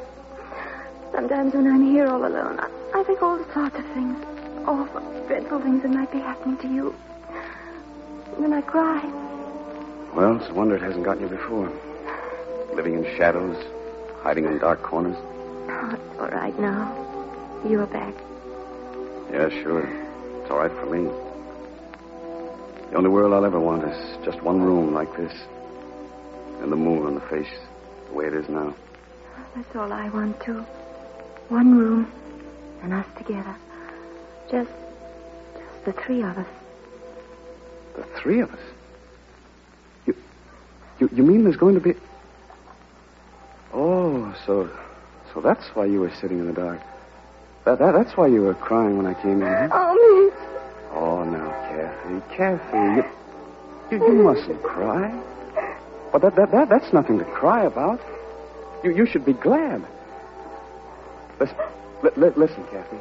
Sometimes 1.11 1.55
when 1.55 1.65
I'm 1.65 1.91
here 1.91 2.05
all 2.05 2.23
alone, 2.23 2.59
I, 2.59 2.69
I 2.93 3.03
think 3.03 3.19
all 3.23 3.43
sorts 3.51 3.75
of 3.77 3.85
things. 3.95 4.23
Awful, 4.67 5.01
dreadful 5.25 5.63
things 5.63 5.81
that 5.81 5.89
might 5.89 6.11
be 6.11 6.19
happening 6.19 6.59
to 6.59 6.67
you. 6.67 6.95
And 8.35 8.43
then 8.43 8.53
I 8.53 8.61
cry. 8.61 9.01
Well, 10.13 10.39
it's 10.39 10.51
a 10.51 10.53
wonder 10.53 10.75
it 10.75 10.83
hasn't 10.83 11.03
gotten 11.03 11.23
you 11.23 11.29
before. 11.29 11.67
Living 12.75 12.93
in 12.93 13.05
shadows, 13.17 13.57
hiding 14.21 14.45
in 14.45 14.59
dark 14.59 14.83
corners. 14.83 15.17
All 16.25 16.31
right 16.31 16.59
now. 16.59 16.91
You're 17.69 17.85
back. 17.85 18.15
Yeah, 19.31 19.47
sure. 19.61 19.85
It's 20.41 20.49
all 20.49 20.57
right 20.57 20.71
for 20.71 20.87
me. 20.87 21.07
The 22.89 22.97
only 22.97 23.11
world 23.11 23.31
I'll 23.31 23.45
ever 23.45 23.59
want 23.59 23.83
is 23.83 24.25
just 24.25 24.41
one 24.41 24.59
room 24.59 24.91
like 24.91 25.15
this. 25.15 25.31
And 26.61 26.71
the 26.71 26.75
moon 26.75 27.05
on 27.05 27.13
the 27.13 27.21
face, 27.21 27.53
the 28.07 28.15
way 28.15 28.25
it 28.25 28.33
is 28.33 28.49
now. 28.49 28.73
That's 29.55 29.75
all 29.75 29.93
I 29.93 30.09
want, 30.09 30.41
too. 30.41 30.61
One 31.49 31.77
room, 31.77 32.11
and 32.81 32.91
us 32.91 33.05
together. 33.19 33.55
Just, 34.49 34.71
just 35.53 35.85
the 35.85 35.93
three 35.93 36.23
of 36.23 36.39
us. 36.39 36.47
The 37.97 38.03
three 38.19 38.39
of 38.39 38.51
us? 38.51 38.59
You, 40.07 40.15
you, 40.99 41.09
you 41.13 41.21
mean 41.21 41.43
there's 41.43 41.55
going 41.55 41.75
to 41.75 41.81
be... 41.81 41.93
Oh, 43.73 44.35
so, 44.47 44.71
so 45.35 45.41
that's 45.41 45.67
why 45.75 45.83
you 45.85 45.99
were 45.99 46.11
sitting 46.21 46.39
in 46.39 46.47
the 46.47 46.53
dark. 46.53 46.79
That, 47.65 47.77
that, 47.79 47.91
that's 47.91 48.15
why 48.15 48.27
you 48.27 48.41
were 48.41 48.53
crying 48.53 48.95
when 48.95 49.05
I 49.05 49.13
came 49.21 49.41
in. 49.41 49.53
Huh? 49.53 49.67
Oh, 49.73 49.93
me. 49.93 50.31
Oh, 50.93 51.23
now, 51.25 51.49
Kathy, 51.67 52.35
Kathy, 52.37 53.11
you, 53.91 53.97
you, 53.99 54.05
you 54.07 54.23
mustn't 54.23 54.63
cry. 54.63 55.09
Well, 56.13 56.21
that, 56.21 56.37
that, 56.37 56.51
that, 56.51 56.69
that's 56.69 56.93
nothing 56.93 57.19
to 57.19 57.25
cry 57.25 57.65
about. 57.65 57.99
You, 58.81 58.95
you 58.95 59.05
should 59.05 59.25
be 59.25 59.33
glad. 59.33 59.85
Listen, 61.37 61.57
li- 62.01 62.11
li- 62.15 62.33
listen, 62.37 62.63
Kathy. 62.71 62.97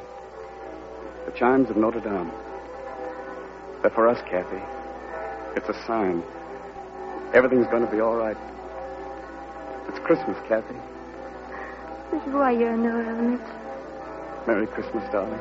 The 1.26 1.32
chimes 1.38 1.70
of 1.70 1.76
Notre 1.76 2.00
Dame. 2.00 2.32
They're 3.82 3.92
for 3.92 4.08
us, 4.08 4.20
Kathy. 4.28 4.60
It's 5.54 5.68
a 5.68 5.86
sign. 5.86 6.24
Everything's 7.32 7.68
going 7.68 7.84
to 7.84 7.92
be 7.92 8.00
all 8.00 8.16
right. 8.16 8.36
It's 9.88 10.00
Christmas, 10.00 10.36
Kathy. 10.48 10.74
This 12.10 12.22
is 12.22 12.32
why 12.32 12.52
you're 12.52 12.72
in 12.72 12.82
the 12.82 12.88
world, 12.90 13.18
Mitch. 13.30 13.40
Merry 14.46 14.66
Christmas, 14.66 15.04
darling. 15.12 15.40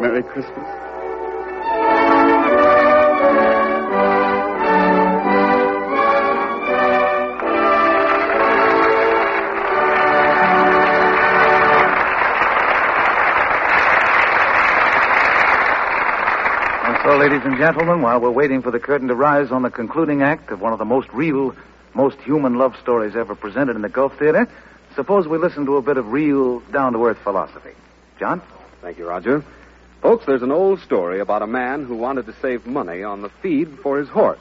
Merry 0.00 0.22
Christmas. 0.22 0.66
And 16.84 16.96
so, 17.04 17.16
ladies 17.16 17.42
and 17.44 17.58
gentlemen, 17.58 18.02
while 18.02 18.20
we're 18.20 18.30
waiting 18.30 18.62
for 18.62 18.70
the 18.70 18.78
curtain 18.78 19.08
to 19.08 19.14
rise 19.14 19.50
on 19.50 19.62
the 19.62 19.70
concluding 19.70 20.22
act 20.22 20.50
of 20.50 20.60
one 20.60 20.72
of 20.72 20.78
the 20.78 20.84
most 20.84 21.08
real, 21.12 21.54
most 21.94 22.16
human 22.18 22.54
love 22.54 22.74
stories 22.80 23.14
ever 23.16 23.34
presented 23.34 23.76
in 23.76 23.82
the 23.82 23.88
Gulf 23.88 24.18
Theater, 24.18 24.48
suppose 24.94 25.26
we 25.26 25.38
listen 25.38 25.66
to 25.66 25.76
a 25.76 25.82
bit 25.82 25.96
of 25.96 26.12
real, 26.12 26.60
down 26.72 26.92
to 26.92 27.04
earth 27.04 27.18
philosophy. 27.22 27.72
John? 28.18 28.42
Thank 28.80 28.98
you, 28.98 29.08
Roger. 29.08 29.44
Folks, 30.02 30.26
there's 30.26 30.42
an 30.42 30.52
old 30.52 30.80
story 30.80 31.20
about 31.20 31.42
a 31.42 31.46
man 31.46 31.84
who 31.84 31.96
wanted 31.96 32.26
to 32.26 32.34
save 32.40 32.66
money 32.66 33.02
on 33.02 33.22
the 33.22 33.30
feed 33.42 33.78
for 33.82 33.98
his 33.98 34.08
horse. 34.08 34.38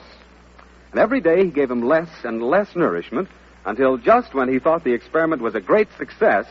And 0.92 1.00
every 1.00 1.22
day 1.22 1.44
he 1.44 1.52
gave 1.52 1.70
him 1.70 1.82
less 1.82 2.10
and 2.24 2.42
less 2.42 2.76
nourishment 2.76 3.30
until 3.66 3.98
just 3.98 4.34
when 4.34 4.50
he 4.50 4.60
thought 4.60 4.84
the 4.84 4.94
experiment 4.94 5.42
was 5.42 5.56
a 5.56 5.60
great 5.60 5.90
success, 5.98 6.46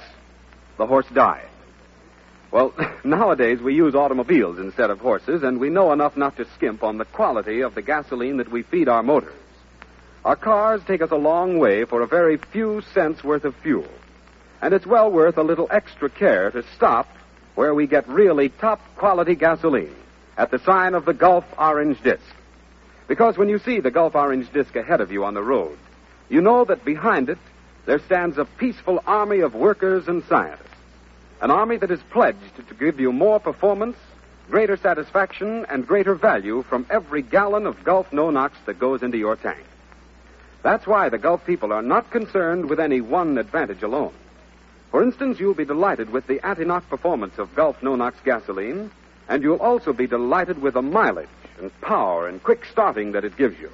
the 0.76 0.86
horse 0.86 1.06
died. 1.14 1.48
Well, 2.50 2.74
nowadays 3.04 3.60
we 3.60 3.74
use 3.74 3.94
automobiles 3.94 4.58
instead 4.58 4.90
of 4.90 4.98
horses, 4.98 5.42
and 5.42 5.60
we 5.60 5.70
know 5.70 5.92
enough 5.92 6.16
not 6.16 6.36
to 6.36 6.46
skimp 6.56 6.82
on 6.82 6.98
the 6.98 7.04
quality 7.04 7.60
of 7.62 7.74
the 7.74 7.82
gasoline 7.82 8.38
that 8.38 8.50
we 8.50 8.62
feed 8.62 8.88
our 8.88 9.02
motors. 9.02 9.34
Our 10.26 10.34
cars 10.34 10.80
take 10.88 11.02
us 11.02 11.12
a 11.12 11.16
long 11.16 11.60
way 11.60 11.84
for 11.84 12.02
a 12.02 12.06
very 12.08 12.36
few 12.36 12.82
cents 12.92 13.22
worth 13.22 13.44
of 13.44 13.54
fuel. 13.62 13.86
And 14.60 14.74
it's 14.74 14.84
well 14.84 15.08
worth 15.08 15.38
a 15.38 15.44
little 15.44 15.68
extra 15.70 16.10
care 16.10 16.50
to 16.50 16.64
stop 16.74 17.06
where 17.54 17.72
we 17.72 17.86
get 17.86 18.08
really 18.08 18.48
top 18.48 18.80
quality 18.96 19.36
gasoline 19.36 19.94
at 20.36 20.50
the 20.50 20.58
sign 20.58 20.96
of 20.96 21.04
the 21.04 21.14
Gulf 21.14 21.44
Orange 21.56 22.02
Disc. 22.02 22.24
Because 23.06 23.38
when 23.38 23.48
you 23.48 23.60
see 23.60 23.78
the 23.78 23.92
Gulf 23.92 24.16
Orange 24.16 24.52
Disc 24.52 24.74
ahead 24.74 25.00
of 25.00 25.12
you 25.12 25.24
on 25.24 25.34
the 25.34 25.44
road, 25.44 25.78
you 26.28 26.40
know 26.40 26.64
that 26.64 26.84
behind 26.84 27.28
it 27.28 27.38
there 27.84 28.00
stands 28.00 28.36
a 28.36 28.46
peaceful 28.46 29.00
army 29.06 29.38
of 29.38 29.54
workers 29.54 30.08
and 30.08 30.24
scientists. 30.24 30.66
An 31.40 31.52
army 31.52 31.76
that 31.76 31.92
is 31.92 32.00
pledged 32.10 32.56
to 32.68 32.74
give 32.74 32.98
you 32.98 33.12
more 33.12 33.38
performance, 33.38 33.96
greater 34.50 34.76
satisfaction, 34.76 35.64
and 35.68 35.86
greater 35.86 36.16
value 36.16 36.64
from 36.64 36.84
every 36.90 37.22
gallon 37.22 37.64
of 37.64 37.84
Gulf 37.84 38.12
No 38.12 38.30
Nox 38.30 38.58
that 38.66 38.80
goes 38.80 39.04
into 39.04 39.18
your 39.18 39.36
tank. 39.36 39.62
That's 40.66 40.84
why 40.84 41.10
the 41.10 41.18
Gulf 41.18 41.46
people 41.46 41.72
are 41.72 41.80
not 41.80 42.10
concerned 42.10 42.68
with 42.68 42.80
any 42.80 43.00
one 43.00 43.38
advantage 43.38 43.84
alone. 43.84 44.12
For 44.90 45.00
instance, 45.00 45.38
you'll 45.38 45.54
be 45.54 45.64
delighted 45.64 46.10
with 46.10 46.26
the 46.26 46.44
anti-knock 46.44 46.90
performance 46.90 47.38
of 47.38 47.54
Gulf 47.54 47.84
No 47.84 47.94
Nox 47.94 48.16
gasoline, 48.24 48.90
and 49.28 49.44
you'll 49.44 49.62
also 49.62 49.92
be 49.92 50.08
delighted 50.08 50.60
with 50.60 50.74
the 50.74 50.82
mileage 50.82 51.28
and 51.60 51.80
power 51.80 52.26
and 52.26 52.42
quick 52.42 52.64
starting 52.64 53.12
that 53.12 53.24
it 53.24 53.36
gives 53.36 53.56
you. 53.60 53.70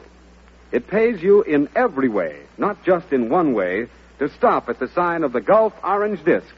It 0.71 0.87
pays 0.87 1.23
you 1.23 1.41
in 1.41 1.71
every 1.75 2.11
way, 2.11 2.41
not 2.59 2.85
just 2.85 3.11
in 3.11 3.31
one 3.31 3.55
way, 3.55 3.89
to 4.19 4.29
stop 4.29 4.69
at 4.69 4.79
the 4.79 4.89
sign 4.89 5.25
of 5.25 5.33
the 5.33 5.41
Gulf 5.41 5.73
Orange 5.83 6.23
Disc 6.23 6.55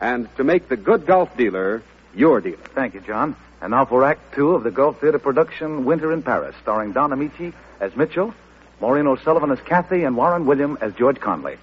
and 0.00 0.28
to 0.36 0.42
make 0.42 0.68
the 0.68 0.76
good 0.76 1.06
Gulf 1.06 1.36
dealer 1.36 1.84
your 2.12 2.40
dealer. 2.40 2.56
Thank 2.74 2.94
you, 2.94 3.02
John. 3.02 3.36
And 3.60 3.70
now 3.70 3.84
for 3.84 4.02
Act 4.02 4.34
Two 4.34 4.56
of 4.56 4.64
the 4.64 4.72
Gulf 4.72 5.00
Theater 5.00 5.20
production 5.20 5.84
Winter 5.84 6.12
in 6.12 6.24
Paris, 6.24 6.56
starring 6.60 6.90
Don 6.90 7.10
Ameche 7.10 7.54
as 7.78 7.94
Mitchell, 7.94 8.34
Maureen 8.80 9.06
O'Sullivan 9.06 9.50
as 9.50 9.60
Kathy, 9.60 10.04
and 10.04 10.16
Warren 10.16 10.44
William 10.44 10.76
as 10.80 10.92
George 10.94 11.18
Conley. 11.18 11.56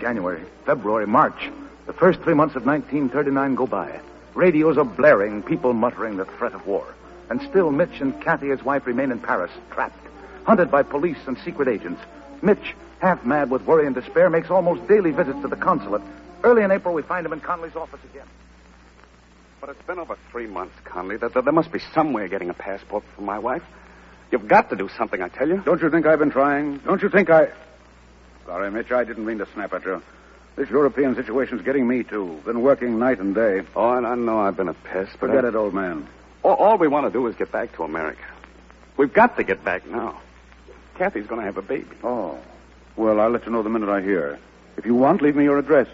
January, 0.00 0.42
February, 0.66 1.06
March. 1.06 1.50
The 1.86 1.92
first 1.92 2.20
three 2.20 2.34
months 2.34 2.56
of 2.56 2.66
1939 2.66 3.54
go 3.54 3.66
by. 3.66 4.00
Radios 4.34 4.76
are 4.76 4.84
blaring, 4.84 5.42
people 5.42 5.72
muttering 5.72 6.16
the 6.16 6.24
threat 6.24 6.52
of 6.52 6.66
war. 6.66 6.94
And 7.30 7.40
still, 7.42 7.70
Mitch 7.70 8.00
and 8.00 8.20
Kathy, 8.20 8.48
his 8.48 8.62
wife, 8.64 8.86
remain 8.86 9.12
in 9.12 9.20
Paris, 9.20 9.52
trapped, 9.70 10.04
hunted 10.44 10.70
by 10.70 10.82
police 10.82 11.18
and 11.26 11.38
secret 11.44 11.68
agents. 11.68 12.00
Mitch, 12.42 12.74
half 12.98 13.24
mad 13.24 13.50
with 13.50 13.62
worry 13.62 13.86
and 13.86 13.94
despair, 13.94 14.28
makes 14.28 14.50
almost 14.50 14.86
daily 14.88 15.12
visits 15.12 15.40
to 15.42 15.48
the 15.48 15.56
consulate. 15.56 16.02
Early 16.42 16.62
in 16.62 16.72
April, 16.72 16.92
we 16.92 17.02
find 17.02 17.24
him 17.24 17.32
in 17.32 17.40
Conley's 17.40 17.76
office 17.76 18.00
again. 18.10 18.26
But 19.62 19.70
it's 19.70 19.86
been 19.86 20.00
over 20.00 20.18
three 20.32 20.48
months, 20.48 20.74
Conley. 20.84 21.18
There, 21.18 21.28
there, 21.28 21.52
must 21.52 21.70
be 21.70 21.78
some 21.94 22.12
way 22.12 22.24
of 22.24 22.30
getting 22.32 22.50
a 22.50 22.54
passport 22.54 23.04
for 23.14 23.22
my 23.22 23.38
wife. 23.38 23.62
You've 24.32 24.48
got 24.48 24.70
to 24.70 24.76
do 24.76 24.88
something, 24.98 25.22
I 25.22 25.28
tell 25.28 25.46
you. 25.46 25.62
Don't 25.64 25.80
you 25.80 25.88
think 25.88 26.04
I've 26.04 26.18
been 26.18 26.32
trying? 26.32 26.78
Don't 26.78 27.00
you 27.00 27.08
think 27.08 27.30
I. 27.30 27.46
Sorry, 28.44 28.72
Mitch, 28.72 28.90
I 28.90 29.04
didn't 29.04 29.24
mean 29.24 29.38
to 29.38 29.46
snap 29.54 29.72
at 29.72 29.84
you. 29.84 30.02
This 30.56 30.68
European 30.68 31.14
situation's 31.14 31.62
getting 31.62 31.86
me, 31.86 32.02
too. 32.02 32.42
Been 32.44 32.62
working 32.62 32.98
night 32.98 33.20
and 33.20 33.36
day. 33.36 33.62
Oh, 33.76 33.92
and 33.92 34.04
I 34.04 34.16
know 34.16 34.40
I've 34.40 34.56
been 34.56 34.68
a 34.68 34.74
pest, 34.74 35.12
but. 35.20 35.28
Forget 35.28 35.44
I... 35.44 35.48
it, 35.50 35.54
old 35.54 35.74
man. 35.74 36.08
All, 36.42 36.54
all 36.54 36.76
we 36.76 36.88
want 36.88 37.06
to 37.06 37.12
do 37.12 37.24
is 37.28 37.36
get 37.36 37.52
back 37.52 37.72
to 37.76 37.84
America. 37.84 38.24
We've 38.96 39.12
got 39.12 39.36
to 39.36 39.44
get 39.44 39.64
back 39.64 39.86
now. 39.86 40.20
Kathy's 40.96 41.28
going 41.28 41.40
to 41.40 41.46
have 41.46 41.56
a 41.56 41.62
baby. 41.62 41.96
Oh. 42.02 42.36
Well, 42.96 43.20
I'll 43.20 43.30
let 43.30 43.46
you 43.46 43.52
know 43.52 43.62
the 43.62 43.70
minute 43.70 43.88
I 43.88 44.02
hear. 44.02 44.40
If 44.76 44.86
you 44.86 44.96
want, 44.96 45.22
leave 45.22 45.36
me 45.36 45.44
your 45.44 45.58
address. 45.58 45.86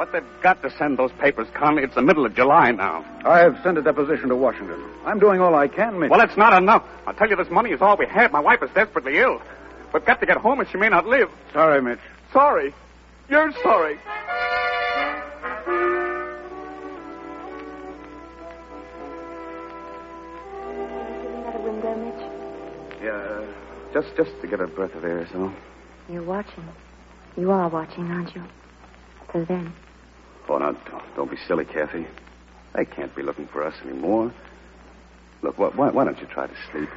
But 0.00 0.12
they've 0.12 0.24
got 0.42 0.62
to 0.62 0.70
send 0.78 0.98
those 0.98 1.12
papers, 1.20 1.46
Conley. 1.52 1.82
It's 1.82 1.94
the 1.94 2.00
middle 2.00 2.24
of 2.24 2.34
July 2.34 2.70
now. 2.70 3.04
I 3.22 3.40
have 3.40 3.60
sent 3.62 3.76
a 3.76 3.82
deposition 3.82 4.30
to 4.30 4.34
Washington. 4.34 4.82
I'm 5.04 5.18
doing 5.18 5.42
all 5.42 5.54
I 5.54 5.68
can, 5.68 6.00
Mitch. 6.00 6.10
Well, 6.10 6.22
it's 6.22 6.38
not 6.38 6.54
enough. 6.54 6.82
I'll 7.06 7.12
tell 7.12 7.28
you, 7.28 7.36
this 7.36 7.50
money 7.50 7.68
is 7.72 7.82
all 7.82 7.98
we 7.98 8.06
have. 8.06 8.32
My 8.32 8.40
wife 8.40 8.62
is 8.62 8.70
desperately 8.74 9.18
ill. 9.18 9.42
We've 9.92 10.02
got 10.02 10.18
to 10.20 10.24
get 10.24 10.38
home, 10.38 10.58
and 10.58 10.66
she 10.70 10.78
may 10.78 10.88
not 10.88 11.04
live. 11.04 11.28
Sorry, 11.52 11.82
Mitch. 11.82 11.98
Sorry. 12.32 12.72
You're 13.28 13.52
sorry. 13.62 13.98
Sitting 21.20 21.44
at 21.44 21.56
a 21.56 21.60
window, 21.60 21.94
Mitch. 21.96 23.02
Yeah, 23.02 23.46
just 23.92 24.16
just 24.16 24.30
to 24.40 24.46
get 24.46 24.60
a 24.62 24.66
breath 24.66 24.94
of 24.94 25.04
air, 25.04 25.28
so. 25.30 25.52
You're 26.08 26.22
watching. 26.22 26.64
You 27.36 27.50
are 27.50 27.68
watching, 27.68 28.10
aren't 28.10 28.34
you? 28.34 28.42
Till 29.30 29.44
then. 29.44 29.74
Oh, 30.50 30.58
now, 30.58 30.76
don't, 31.14 31.30
be 31.30 31.36
silly, 31.46 31.64
Kathy. 31.64 32.08
They 32.74 32.84
can't 32.84 33.14
be 33.14 33.22
looking 33.22 33.46
for 33.46 33.64
us 33.64 33.74
anymore. 33.84 34.32
Look, 35.42 35.56
why, 35.58 35.68
why, 35.68 35.90
why 35.90 36.04
don't 36.04 36.18
you 36.18 36.26
try 36.26 36.48
to 36.48 36.54
sleep? 36.72 36.88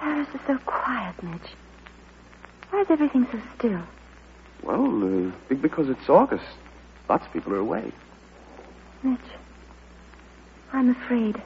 Paris 0.00 0.26
is 0.34 0.40
so 0.44 0.58
quiet, 0.66 1.22
Mitch. 1.22 1.52
Why 2.70 2.80
is 2.80 2.88
everything 2.90 3.28
so 3.30 3.40
still? 3.56 3.80
Well, 4.64 5.28
uh, 5.28 5.54
because 5.54 5.88
it's 5.88 6.08
August. 6.08 6.44
Lots 7.08 7.24
of 7.24 7.32
people 7.32 7.52
are 7.54 7.58
away. 7.58 7.92
Mitch, 9.04 9.20
I'm 10.72 10.90
afraid. 10.90 11.40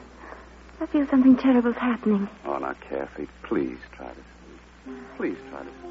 I 0.81 0.87
feel 0.87 1.05
something 1.07 1.37
terrible's 1.37 1.75
happening. 1.75 2.27
Oh, 2.45 2.57
now, 2.57 2.73
Kathy, 2.89 3.27
please 3.43 3.77
try 3.95 4.07
to 4.07 4.15
sleep. 4.15 4.97
Please 5.17 5.37
try 5.51 5.59
to 5.59 5.69
sleep. 5.81 5.88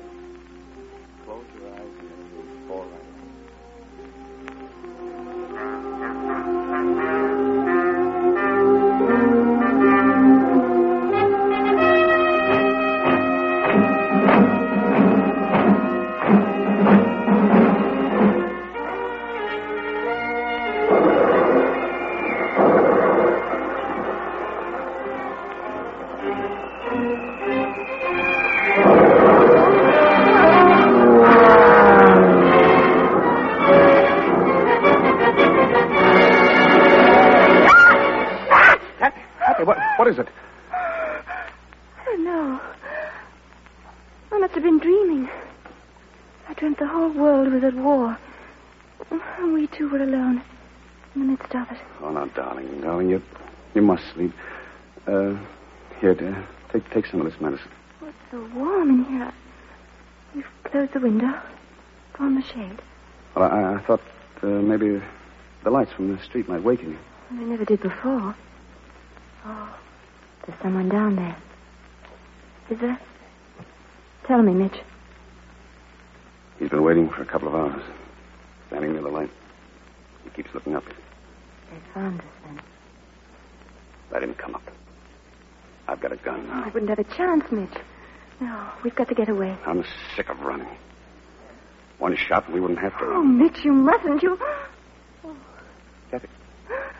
Medicine. 57.41 57.71
Oh, 58.03 58.07
it's 58.07 58.17
so 58.31 58.49
warm 58.55 58.91
in 58.91 59.05
here. 59.05 59.33
You've 60.35 60.47
closed 60.65 60.93
the 60.93 61.01
window, 61.01 61.33
drawn 62.15 62.35
the 62.35 62.43
shade. 62.43 62.81
Well, 63.35 63.51
I, 63.51 63.75
I 63.75 63.79
thought 63.87 64.01
uh, 64.43 64.47
maybe 64.47 65.03
the 65.65 65.71
lights 65.71 65.93
from 65.93 66.15
the 66.15 66.23
street 66.23 66.49
might 66.49 66.63
waken 66.63 66.91
you. 66.91 66.99
They 67.31 67.45
never 67.45 67.65
did 67.65 67.81
before. 67.81 68.35
Oh, 69.45 69.79
there's 70.47 70.61
someone 70.63 70.89
down 70.89 71.17
there. 71.17 71.37
Is 72.71 72.79
there? 72.81 72.99
Tell 74.27 74.43
me, 74.43 74.53
Mitch. 74.53 74.81
He's 76.59 76.71
been 76.71 76.83
waiting 76.83 77.09
for 77.09 77.23
a 77.23 77.27
couple 77.27 77.49
of 77.49 77.55
hours, 77.55 77.83
standing 78.67 78.93
near 78.93 79.03
the 79.03 79.09
light. 79.09 79.31
He 80.25 80.31
keeps 80.31 80.53
looking 80.55 80.75
up. 80.75 80.85
They 80.87 81.79
found 81.95 82.21
us 82.21 82.27
then. 82.45 82.61
Let 84.11 84.23
him 84.23 84.35
come 84.35 84.55
up. 84.55 84.63
I've 85.89 86.01
got 86.01 86.13
a 86.13 86.17
gun 86.17 86.47
Oh, 86.51 86.55
now. 86.55 86.65
I 86.65 86.69
wouldn't 86.69 86.91
have 86.91 86.99
a 86.99 87.05
chance, 87.17 87.45
Mitch. 87.51 87.73
No, 88.41 88.71
we've 88.85 88.95
got 88.95 89.09
to 89.09 89.15
get 89.15 89.29
away. 89.29 89.57
I'm 89.67 89.85
sick 90.15 90.29
of 90.29 90.39
running. 90.41 90.69
One 91.99 92.15
shot 92.17 92.45
and 92.45 92.55
we 92.55 92.61
wouldn't 92.61 92.79
have 92.79 92.97
to. 92.99 93.05
Oh, 93.05 93.23
Mitch, 93.25 93.65
you 93.65 93.73
mustn't. 93.73 94.23
You. 94.23 94.39
Kathy. 96.11 96.29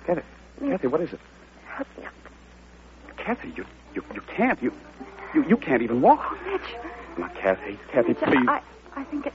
Kathy. 0.07 0.23
Kathy, 0.69 0.87
what 0.89 1.01
is 1.03 1.13
it? 1.13 1.21
Help 1.67 1.87
me 1.97 2.05
up. 2.07 2.13
Kathy, 3.17 3.53
you, 3.57 3.65
you, 3.95 4.03
you 4.15 4.21
can't. 4.23 4.61
You, 4.63 4.73
you, 5.35 5.45
you 5.49 5.57
can't 5.57 5.83
even 5.83 6.01
walk. 6.01 6.21
Oh, 6.25 6.51
Mitch. 6.51 6.75
Now, 7.19 7.29
Kathy, 7.41 7.79
Kathy, 7.93 8.09
Mitch, 8.09 8.19
please. 8.23 8.49
I, 8.49 8.61
I 8.97 9.05
think 9.05 9.27
it. 9.27 9.35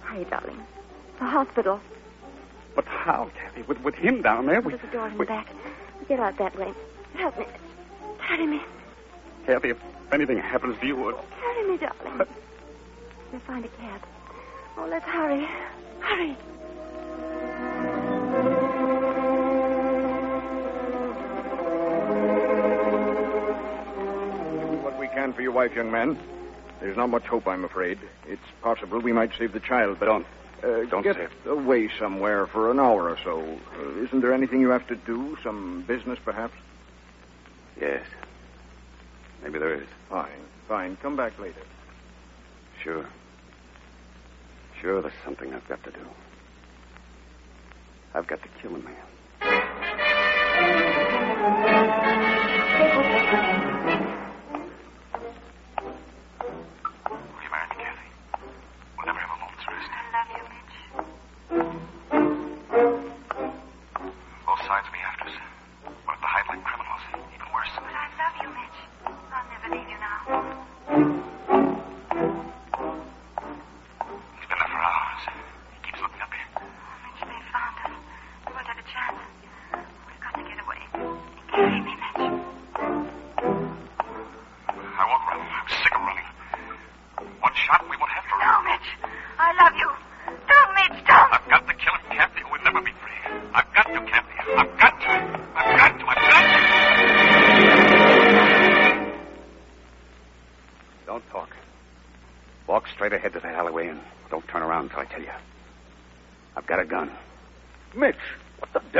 Hurry, 0.00 0.24
darling. 0.24 0.58
The 1.18 1.24
hospital. 1.26 1.80
But 2.74 2.84
how, 2.86 3.30
Kathy? 3.36 3.62
With, 3.62 3.80
with 3.80 3.94
him 3.96 4.22
down 4.22 4.46
there? 4.46 4.60
We, 4.60 4.72
There's 4.74 4.88
a 4.88 4.92
door 4.92 5.08
in 5.08 5.18
we- 5.18 5.26
the 5.26 5.30
back. 5.32 5.48
Get 6.08 6.18
out 6.20 6.38
that 6.38 6.56
way. 6.58 6.72
Help 7.14 7.38
me. 7.38 7.44
Carry 8.26 8.46
me. 8.46 8.60
Kathy, 9.46 9.70
if 9.70 9.78
anything 10.12 10.38
happens 10.38 10.78
to 10.80 10.86
you, 10.86 11.08
uh, 11.08 11.20
Carry 11.40 11.68
me, 11.68 11.76
darling. 11.78 12.28
We'll 13.32 13.40
find 13.42 13.64
a 13.64 13.68
cab. 13.68 14.00
Oh, 14.76 14.86
let's 14.88 15.04
hurry. 15.04 15.46
Hurry. 16.00 16.36
Do 24.60 24.76
what 24.82 24.98
we 24.98 25.08
can 25.08 25.32
for 25.32 25.42
your 25.42 25.52
wife, 25.52 25.74
young 25.74 25.90
man. 25.90 26.18
There's 26.80 26.96
not 26.96 27.10
much 27.10 27.24
hope, 27.24 27.46
I'm 27.46 27.64
afraid. 27.64 27.98
It's 28.26 28.42
possible 28.62 29.00
we 29.00 29.12
might 29.12 29.30
save 29.38 29.52
the 29.52 29.60
child, 29.60 29.98
but 30.00 30.06
Don't. 30.06 30.26
Uh, 30.62 30.84
Don't 30.90 31.02
get 31.02 31.16
save 31.16 31.46
away 31.46 31.88
somewhere 31.98 32.46
for 32.46 32.70
an 32.70 32.78
hour 32.78 33.08
or 33.08 33.16
so. 33.24 33.40
Uh, 33.78 34.04
isn't 34.04 34.20
there 34.20 34.34
anything 34.34 34.60
you 34.60 34.68
have 34.70 34.86
to 34.88 34.96
do? 34.96 35.38
Some 35.42 35.84
business, 35.86 36.18
perhaps? 36.22 36.52
Yes. 37.80 38.04
Maybe 39.42 39.58
there 39.58 39.74
is. 39.74 39.88
Fine, 40.08 40.28
fine. 40.68 40.96
Come 40.96 41.16
back 41.16 41.38
later. 41.38 41.62
Sure. 42.82 43.06
Sure, 44.80 45.02
there's 45.02 45.14
something 45.24 45.52
I've 45.52 45.68
got 45.68 45.82
to 45.84 45.90
do. 45.90 46.06
I've 48.14 48.26
got 48.26 48.40
to 48.42 48.48
kill 48.60 48.74
a 48.74 48.78
man. 48.78 48.96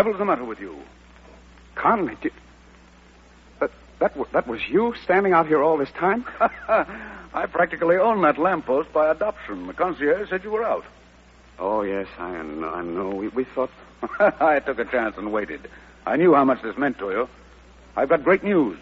Devil's 0.00 0.16
the 0.16 0.24
matter 0.24 0.44
with 0.44 0.58
you? 0.60 0.78
Conley, 1.74 2.16
did... 2.22 2.32
That, 3.60 3.70
that, 3.98 4.32
that 4.32 4.46
was 4.46 4.62
you 4.66 4.94
standing 5.04 5.34
out 5.34 5.46
here 5.46 5.62
all 5.62 5.76
this 5.76 5.90
time? 5.90 6.24
I 6.40 7.44
practically 7.52 7.96
own 7.96 8.22
that 8.22 8.38
lamppost 8.38 8.94
by 8.94 9.10
adoption. 9.10 9.66
The 9.66 9.74
concierge 9.74 10.30
said 10.30 10.42
you 10.42 10.52
were 10.52 10.64
out. 10.64 10.86
Oh, 11.58 11.82
yes, 11.82 12.06
I 12.18 12.30
know. 12.40 12.70
I 12.70 12.82
know. 12.82 13.10
We, 13.10 13.28
we 13.28 13.44
thought... 13.44 13.70
I 14.40 14.60
took 14.60 14.78
a 14.78 14.86
chance 14.86 15.18
and 15.18 15.34
waited. 15.34 15.68
I 16.06 16.16
knew 16.16 16.32
how 16.32 16.46
much 16.46 16.62
this 16.62 16.78
meant 16.78 16.98
to 17.00 17.10
you. 17.10 17.28
I've 17.94 18.08
got 18.08 18.24
great 18.24 18.42
news. 18.42 18.78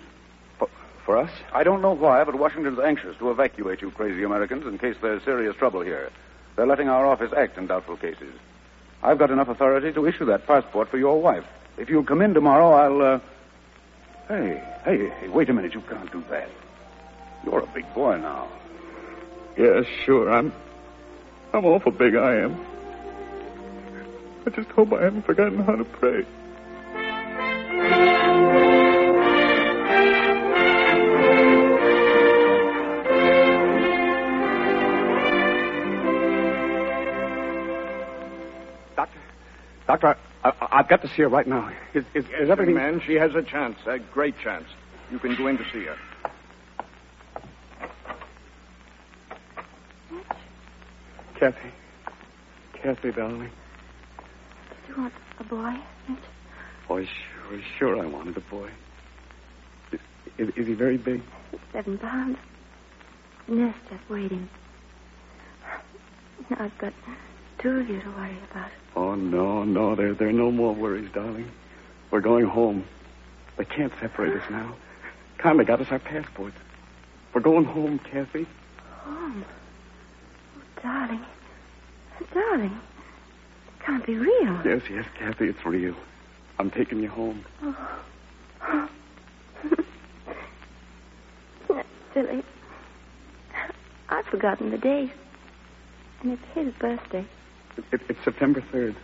For, 0.61 0.69
for 1.05 1.17
us? 1.17 1.33
I 1.53 1.65
don't 1.65 1.83
know 1.83 1.95
why, 1.95 2.23
but 2.23 2.37
Washington's 2.37 2.79
anxious 2.79 3.17
to 3.19 3.33
evacuate 3.33 3.83
you 3.83 3.91
crazy 3.91 4.23
Americans 4.23 4.69
in 4.69 4.79
case 4.79 4.95
there's 5.03 5.25
serious 5.25 5.57
trouble 5.57 5.81
here. 5.81 6.13
They're 6.55 6.69
letting 6.69 6.89
our 6.89 7.05
office 7.07 7.33
act 7.37 7.59
in 7.59 7.67
doubtful 7.67 7.97
cases. 7.97 8.33
I've 9.03 9.19
got 9.19 9.31
enough 9.31 9.49
authority 9.49 9.93
to 9.93 10.07
issue 10.07 10.25
that 10.27 10.47
passport 10.47 10.89
for 10.89 10.99
your 10.99 11.21
wife. 11.21 11.45
If 11.77 11.89
you'll 11.89 12.05
come 12.05 12.23
in 12.23 12.35
tomorrow, 12.35 12.73
I'll, 12.73 13.15
uh... 13.15 13.21
Hey, 14.29 14.63
hey, 14.85 15.09
hey, 15.09 15.29
wait 15.29 15.49
a 15.49 15.55
minute. 15.55 15.73
You 15.75 15.81
can't 15.83 16.11
do 16.13 16.23
that. 16.31 16.51
You're 17.45 17.61
a 17.61 17.67
big 17.67 17.93
boy 17.95 18.19
now. 18.19 18.49
Yes, 19.57 19.87
sure. 20.05 20.31
I'm. 20.31 20.53
I'm 21.53 21.65
awful 21.65 21.93
big, 21.93 22.15
I 22.15 22.37
am. 22.37 22.61
I 24.47 24.51
just 24.51 24.69
hope 24.71 24.93
I 24.93 25.05
haven't 25.05 25.23
forgotten 25.23 25.61
how 25.61 25.77
to 25.77 25.85
pray. 25.85 26.27
Doctor, 40.01 40.21
I, 40.45 40.49
I, 40.49 40.79
I've 40.79 40.89
got 40.89 41.03
to 41.03 41.09
see 41.09 41.23
her 41.23 41.29
right 41.29 41.47
now. 41.47 41.71
Is, 41.95 42.05
is, 42.15 42.25
Yes, 42.31 42.43
is 42.43 42.51
everything... 42.51 42.75
young 42.75 42.93
man, 42.93 43.03
she 43.07 43.15
has 43.15 43.35
a 43.35 43.43
chance, 43.43 43.77
a 43.87 43.99
great 43.99 44.35
chance. 44.43 44.67
You 45.11 45.19
can 45.19 45.37
go 45.37 45.47
in 45.47 45.59
to 45.59 45.65
see 45.73 45.85
her. 45.85 45.97
Kathy. 51.39 51.71
Kathy, 52.75 53.13
darling. 53.13 53.51
Did 54.87 54.97
you 54.97 55.03
want 55.03 55.15
a 55.39 55.45
boy, 55.45 55.75
Mitch? 56.09 56.19
Oh, 56.91 56.99
sure, 56.99 57.61
sure 57.79 58.03
I 58.03 58.07
wanted 58.07 58.37
a 58.37 58.41
boy. 58.41 58.71
Is, 59.93 60.01
is, 60.39 60.49
is 60.57 60.67
he 60.67 60.75
very 60.75 60.97
big? 60.97 61.23
Seven 61.73 61.99
pounds. 61.99 62.39
The 63.47 63.55
nest 63.55 63.79
just 63.91 64.09
waiting. 64.11 64.49
Now 66.51 66.57
I've 66.61 66.79
got 66.79 66.93
two 67.59 67.71
of 67.81 67.89
you 67.89 68.01
to 68.01 68.09
worry 68.11 68.37
about. 68.51 68.71
Oh, 68.97 69.15
no, 69.15 69.65
no. 69.65 69.95
There, 69.95 70.15
there 70.15 70.29
are 70.29 70.33
no 70.33 70.51
more 70.51 70.75
worries, 70.75 71.11
darling. 71.13 71.51
We're 72.11 72.21
going 72.21 72.47
home. 72.47 72.85
They 73.57 73.65
can't 73.65 73.93
separate 74.01 74.41
us 74.41 74.51
now. 74.51 74.75
Conley 75.39 75.65
got 75.65 75.81
us 75.81 75.89
our 75.91 75.99
passports. 75.99 76.57
We're 77.35 77.41
going 77.41 77.65
home, 77.65 77.99
Kathy. 77.99 78.47
Home. 79.03 79.45
Oh, 80.57 80.83
darling. 80.83 81.25
Darling. 82.33 82.81
It 83.69 83.85
can't 83.85 84.07
be 84.07 84.17
real. 84.17 84.61
Yes, 84.65 84.83
yes, 84.91 85.05
Kathy, 85.19 85.47
it's 85.49 85.65
real. 85.65 85.95
I'm 86.59 86.71
taking 86.71 87.01
you 87.03 87.09
home. 87.09 87.45
Oh. 88.61 88.89
That's 91.69 91.89
silly. 92.13 92.43
I've 94.09 94.27
forgotten 94.27 94.71
the 94.71 94.79
date. 94.79 95.13
And 96.23 96.33
it's 96.33 96.43
his 96.55 96.75
birthday. 96.75 97.25
It, 97.79 97.85
it, 97.93 98.01
it's 98.09 98.25
September 98.25 98.61
3rd. 98.73 98.97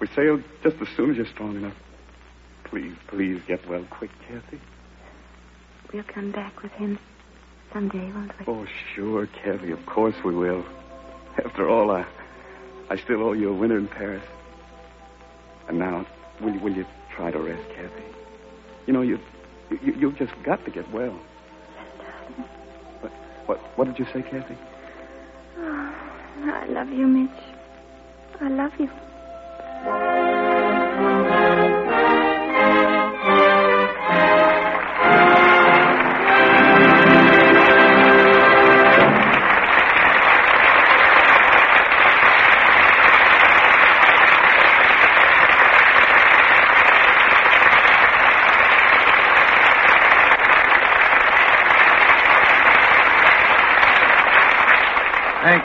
We 0.00 0.06
sailed 0.14 0.44
just 0.62 0.76
as 0.80 0.88
soon 0.96 1.10
as 1.10 1.16
you're 1.16 1.26
strong 1.26 1.56
enough. 1.56 1.74
Please, 2.64 2.94
please 3.08 3.40
get 3.48 3.66
well 3.68 3.84
quick, 3.90 4.10
Kathy. 4.28 4.60
we'll 5.92 6.04
come 6.04 6.30
back 6.30 6.62
with 6.62 6.72
him 6.72 6.98
someday, 7.72 8.12
won't 8.12 8.38
we? 8.38 8.44
Oh, 8.46 8.66
sure, 8.94 9.26
Kathy. 9.26 9.72
Of 9.72 9.84
course 9.86 10.14
we 10.22 10.34
will. 10.34 10.64
After 11.42 11.68
all, 11.68 11.90
I, 11.90 12.06
I 12.90 12.96
still 12.96 13.22
owe 13.22 13.32
you 13.32 13.48
a 13.48 13.54
winter 13.54 13.78
in 13.78 13.88
Paris. 13.88 14.22
And 15.68 15.78
now, 15.78 16.06
will 16.42 16.52
you, 16.52 16.60
will 16.60 16.74
you 16.74 16.86
try 17.16 17.30
to 17.30 17.38
rest, 17.38 17.66
Kathy? 17.74 18.04
You 18.86 18.92
know, 18.92 19.02
you, 19.02 19.18
you, 19.70 19.94
you've 19.94 20.18
just 20.18 20.32
got 20.44 20.62
to 20.66 20.70
get 20.70 20.90
well. 20.92 21.18
What, 23.00 23.12
what, 23.46 23.58
what 23.78 23.84
did 23.86 23.98
you 23.98 24.04
say, 24.12 24.22
Kathy? 24.22 24.56
Oh, 25.56 25.94
I 26.44 26.66
love 26.66 26.90
you, 26.90 27.06
Mitch. 27.06 27.57
I 28.40 28.48
love 28.48 28.72
you. 28.78 28.88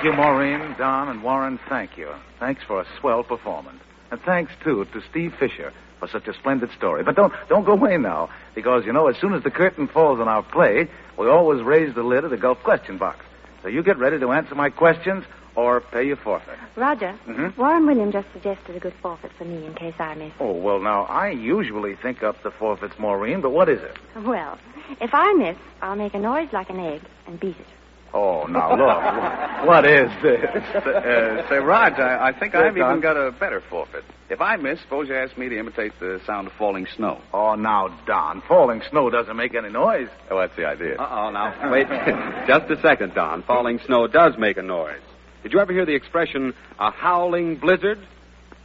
Thank 0.03 0.17
you, 0.17 0.21
Maureen, 0.21 0.75
Don, 0.77 1.07
and 1.07 1.23
Warren. 1.23 1.57
Thank 1.69 1.97
you. 1.97 2.09
Thanks 2.37 2.61
for 2.61 2.81
a 2.81 2.85
swell 2.99 3.23
performance. 3.23 3.81
And 4.11 4.19
thanks, 4.19 4.51
too, 4.61 4.83
to 4.91 5.01
Steve 5.09 5.33
Fisher 5.39 5.71
for 5.97 6.09
such 6.09 6.27
a 6.27 6.33
splendid 6.33 6.71
story. 6.73 7.03
But 7.03 7.15
don't, 7.15 7.31
don't 7.47 7.63
go 7.63 7.71
away 7.71 7.97
now, 7.97 8.29
because, 8.53 8.85
you 8.85 8.91
know, 8.91 9.07
as 9.07 9.15
soon 9.15 9.33
as 9.33 9.43
the 9.43 9.49
curtain 9.49 9.87
falls 9.87 10.19
on 10.19 10.27
our 10.27 10.43
play, 10.43 10.89
we 11.17 11.29
always 11.29 11.63
raise 11.63 11.95
the 11.95 12.03
lid 12.03 12.25
of 12.25 12.31
the 12.31 12.37
Gulf 12.37 12.61
question 12.63 12.97
box. 12.97 13.25
So 13.61 13.69
you 13.69 13.81
get 13.81 13.97
ready 13.97 14.19
to 14.19 14.33
answer 14.33 14.55
my 14.55 14.69
questions 14.69 15.23
or 15.55 15.79
pay 15.79 16.03
your 16.05 16.17
forfeit. 16.17 16.59
Roger, 16.75 17.15
Mhm. 17.25 17.55
Warren 17.55 17.85
William 17.85 18.11
just 18.11 18.29
suggested 18.33 18.75
a 18.75 18.79
good 18.81 18.95
forfeit 19.01 19.31
for 19.37 19.45
me 19.45 19.65
in 19.65 19.73
case 19.73 19.95
I 19.99 20.15
miss. 20.15 20.33
Oh, 20.37 20.51
well, 20.51 20.79
now, 20.79 21.03
I 21.03 21.29
usually 21.29 21.95
think 21.95 22.23
up 22.23 22.43
the 22.43 22.51
forfeits, 22.51 22.99
Maureen, 22.99 23.39
but 23.39 23.51
what 23.51 23.69
is 23.69 23.81
it? 23.81 23.97
Well, 24.21 24.57
if 24.99 25.11
I 25.13 25.31
miss, 25.31 25.55
I'll 25.81 25.95
make 25.95 26.13
a 26.13 26.19
noise 26.19 26.51
like 26.51 26.69
an 26.69 26.81
egg 26.81 26.99
and 27.25 27.39
beat 27.39 27.55
it. 27.57 27.67
Oh, 28.13 28.45
now, 28.45 28.75
look. 29.61 29.67
what 29.67 29.85
is 29.85 30.09
this? 30.21 30.43
Uh, 30.75 31.49
say, 31.49 31.57
Raj, 31.57 31.93
I, 31.93 32.27
I 32.29 32.31
think 32.39 32.53
Yes, 32.53 32.63
I've 32.67 32.75
Don? 32.75 32.89
even 32.91 33.01
got 33.01 33.17
a 33.17 33.31
better 33.31 33.61
forfeit. 33.69 34.03
If 34.29 34.39
I 34.39 34.55
miss, 34.57 34.79
suppose 34.81 35.07
you 35.09 35.15
ask 35.15 35.37
me 35.37 35.49
to 35.49 35.57
imitate 35.57 35.93
the 35.99 36.21
sound 36.25 36.47
of 36.47 36.53
falling 36.53 36.85
snow. 36.95 37.21
Oh, 37.33 37.55
now, 37.55 37.87
Don, 38.05 38.41
falling 38.47 38.81
snow 38.89 39.09
doesn't 39.09 39.35
make 39.35 39.55
any 39.55 39.69
noise. 39.69 40.09
Oh, 40.29 40.39
that's 40.39 40.55
the 40.55 40.65
idea. 40.65 40.95
Uh-oh, 40.97 41.31
now, 41.31 41.71
wait 41.71 41.87
just 42.47 42.69
a 42.69 42.79
second, 42.81 43.13
Don. 43.15 43.41
Falling 43.43 43.79
snow 43.85 44.07
does 44.07 44.33
make 44.37 44.57
a 44.57 44.63
noise. 44.63 45.01
Did 45.41 45.51
you 45.53 45.59
ever 45.59 45.73
hear 45.73 45.85
the 45.85 45.95
expression, 45.95 46.53
a 46.79 46.91
howling 46.91 47.57
blizzard? 47.57 47.99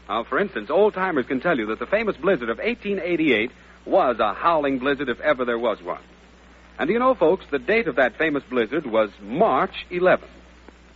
Now, 0.09 0.25
for 0.25 0.39
instance, 0.39 0.71
old 0.71 0.95
timers 0.95 1.27
can 1.27 1.41
tell 1.41 1.59
you 1.59 1.67
that 1.67 1.79
the 1.79 1.87
famous 1.87 2.17
blizzard 2.17 2.51
of 2.51 2.59
1888 2.59 3.51
was 3.87 4.19
a 4.21 4.33
howling 4.35 4.79
blizzard 4.79 5.09
if 5.09 5.21
ever 5.21 5.45
there 5.45 5.59
was 5.59 5.83
one. 5.83 6.01
And 6.79 6.87
do 6.87 6.93
you 6.93 7.01
know, 7.01 7.15
folks, 7.15 7.45
the 7.51 7.59
date 7.59 7.89
of 7.89 7.97
that 7.97 8.17
famous 8.19 8.45
blizzard 8.49 8.87
was 8.87 9.11
March 9.21 9.87
11th. 9.91 10.29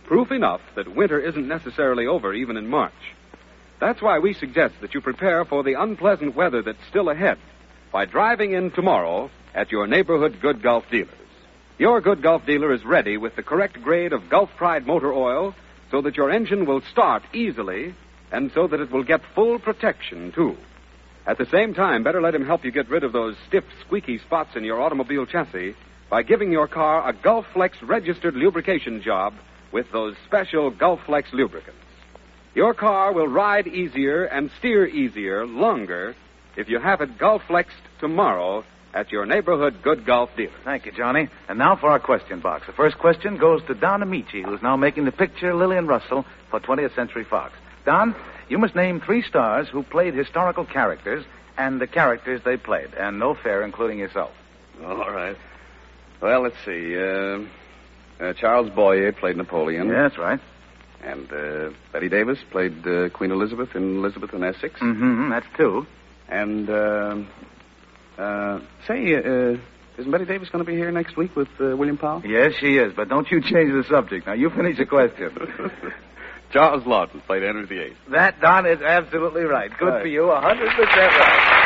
Proof 0.05 0.31
enough 0.31 0.61
that 0.75 0.95
winter 0.95 1.19
isn't 1.19 1.47
necessarily 1.47 2.07
over 2.07 2.33
even 2.33 2.55
in 2.55 2.69
March. 2.69 2.93
That's 3.79 4.01
why 4.01 4.19
we 4.19 4.33
suggest 4.33 4.75
that 4.79 4.93
you 4.93 5.01
prepare 5.01 5.43
for 5.43 5.61
the 5.61 5.73
unpleasant 5.73 6.35
weather 6.35 6.61
that's 6.61 6.87
still 6.89 7.09
ahead 7.09 7.37
by 7.91 8.05
driving 8.05 8.53
in 8.53 8.71
tomorrow 8.71 9.29
at 9.53 9.71
your 9.71 9.87
neighborhood 9.87 10.39
Good 10.41 10.61
Gulf 10.61 10.85
dealers. 10.89 11.09
Your 11.77 11.99
Good 11.99 12.21
Gulf 12.21 12.45
dealer 12.45 12.73
is 12.73 12.85
ready 12.85 13.17
with 13.17 13.35
the 13.35 13.43
correct 13.43 13.81
grade 13.81 14.13
of 14.13 14.29
Gulf 14.29 14.49
Pride 14.55 14.87
motor 14.87 15.11
oil 15.11 15.53
so 15.91 16.01
that 16.01 16.15
your 16.15 16.31
engine 16.31 16.65
will 16.65 16.81
start 16.91 17.23
easily 17.33 17.93
and 18.31 18.51
so 18.53 18.67
that 18.67 18.79
it 18.79 18.89
will 18.89 19.03
get 19.03 19.21
full 19.35 19.59
protection, 19.59 20.31
too. 20.31 20.57
At 21.25 21.37
the 21.37 21.45
same 21.45 21.73
time, 21.73 22.03
better 22.03 22.21
let 22.21 22.35
him 22.35 22.45
help 22.45 22.65
you 22.65 22.71
get 22.71 22.89
rid 22.89 23.03
of 23.03 23.13
those 23.13 23.35
stiff, 23.47 23.63
squeaky 23.85 24.19
spots 24.19 24.55
in 24.55 24.63
your 24.63 24.81
automobile 24.81 25.25
chassis 25.25 25.75
by 26.09 26.21
giving 26.23 26.51
your 26.51 26.67
car 26.67 27.07
a 27.07 27.13
Gulflex 27.13 27.71
registered 27.81 28.35
lubrication 28.35 29.01
job 29.01 29.33
with 29.71 29.89
those 29.91 30.15
special 30.25 30.71
Gulflex 30.71 31.31
lubricants. 31.31 31.79
Your 32.55 32.73
car 32.73 33.13
will 33.13 33.27
ride 33.27 33.67
easier 33.67 34.25
and 34.25 34.51
steer 34.59 34.85
easier 34.85 35.47
longer 35.47 36.15
if 36.55 36.69
you 36.69 36.79
have 36.79 37.01
it 37.01 37.17
Gulflexed 37.17 37.71
tomorrow 37.99 38.63
at 38.93 39.11
your 39.11 39.25
neighborhood 39.25 39.81
Good 39.81 40.05
Gulf 40.05 40.29
dealer. 40.37 40.51
Thank 40.63 40.85
you, 40.85 40.91
Johnny. 40.91 41.29
And 41.47 41.57
now 41.57 41.75
for 41.75 41.89
our 41.89 41.99
question 41.99 42.41
box. 42.41 42.67
The 42.67 42.73
first 42.73 42.99
question 42.99 43.37
goes 43.37 43.63
to 43.67 43.73
Don 43.73 44.01
Ameche, 44.01 44.43
who's 44.43 44.61
now 44.61 44.75
making 44.77 45.05
the 45.05 45.11
picture 45.11 45.55
Lillian 45.55 45.87
Russell 45.87 46.25
for 46.51 46.59
20th 46.59 46.93
Century 46.95 47.23
Fox. 47.23 47.53
Don, 47.85 48.15
you 48.49 48.57
must 48.57 48.75
name 48.75 48.99
three 49.01 49.21
stars 49.21 49.67
who 49.69 49.83
played 49.83 50.13
historical 50.13 50.65
characters 50.65 51.25
and 51.57 51.79
the 51.79 51.87
characters 51.87 52.41
they 52.43 52.57
played, 52.57 52.93
and 52.93 53.19
no 53.19 53.35
fair, 53.35 53.63
including 53.63 53.99
yourself. 53.99 54.31
All 54.83 55.11
right. 55.11 55.37
Well, 56.21 56.41
let's 56.41 56.55
see. 56.65 56.97
Uh, 56.97 57.39
uh, 58.19 58.33
Charles 58.33 58.69
Boyer 58.69 59.11
played 59.11 59.37
Napoleon. 59.37 59.87
Yeah, 59.89 60.03
that's 60.03 60.17
right. 60.17 60.39
And 61.03 61.31
uh, 61.31 61.71
Bette 61.91 62.09
Davis 62.09 62.39
played 62.49 62.87
uh, 62.87 63.09
Queen 63.09 63.31
Elizabeth 63.31 63.75
in 63.75 63.97
Elizabeth 63.97 64.33
and 64.33 64.43
Essex. 64.43 64.79
Mm-hmm, 64.79 65.29
that's 65.29 65.45
two. 65.57 65.85
And, 66.29 66.69
uh, 66.69 67.17
uh, 68.17 68.59
say, 68.87 69.15
uh, 69.15 69.57
isn't 69.97 70.11
Bette 70.11 70.25
Davis 70.25 70.49
going 70.49 70.63
to 70.63 70.69
be 70.69 70.77
here 70.77 70.91
next 70.91 71.17
week 71.17 71.35
with 71.35 71.49
uh, 71.59 71.75
William 71.75 71.97
Powell? 71.97 72.23
Yes, 72.25 72.53
she 72.59 72.77
is, 72.77 72.93
but 72.95 73.09
don't 73.09 73.29
you 73.29 73.41
change 73.41 73.73
the 73.73 73.83
subject. 73.89 74.25
Now, 74.25 74.33
you 74.33 74.49
finish 74.49 74.77
the 74.77 74.85
question. 74.85 75.37
Charles 76.53 76.83
Laughton 76.83 77.25
played 77.25 77.41
Henry 77.43 77.65
VIII. 77.65 77.93
that, 78.11 78.39
Don, 78.39 78.65
is 78.67 78.79
absolutely 78.81 79.41
right. 79.43 79.75
Good 79.77 79.87
Right. 79.89 80.01
for 80.03 80.07
you, 80.07 80.29
a 80.31 80.39
100% 80.39 81.11
right. 81.19 81.59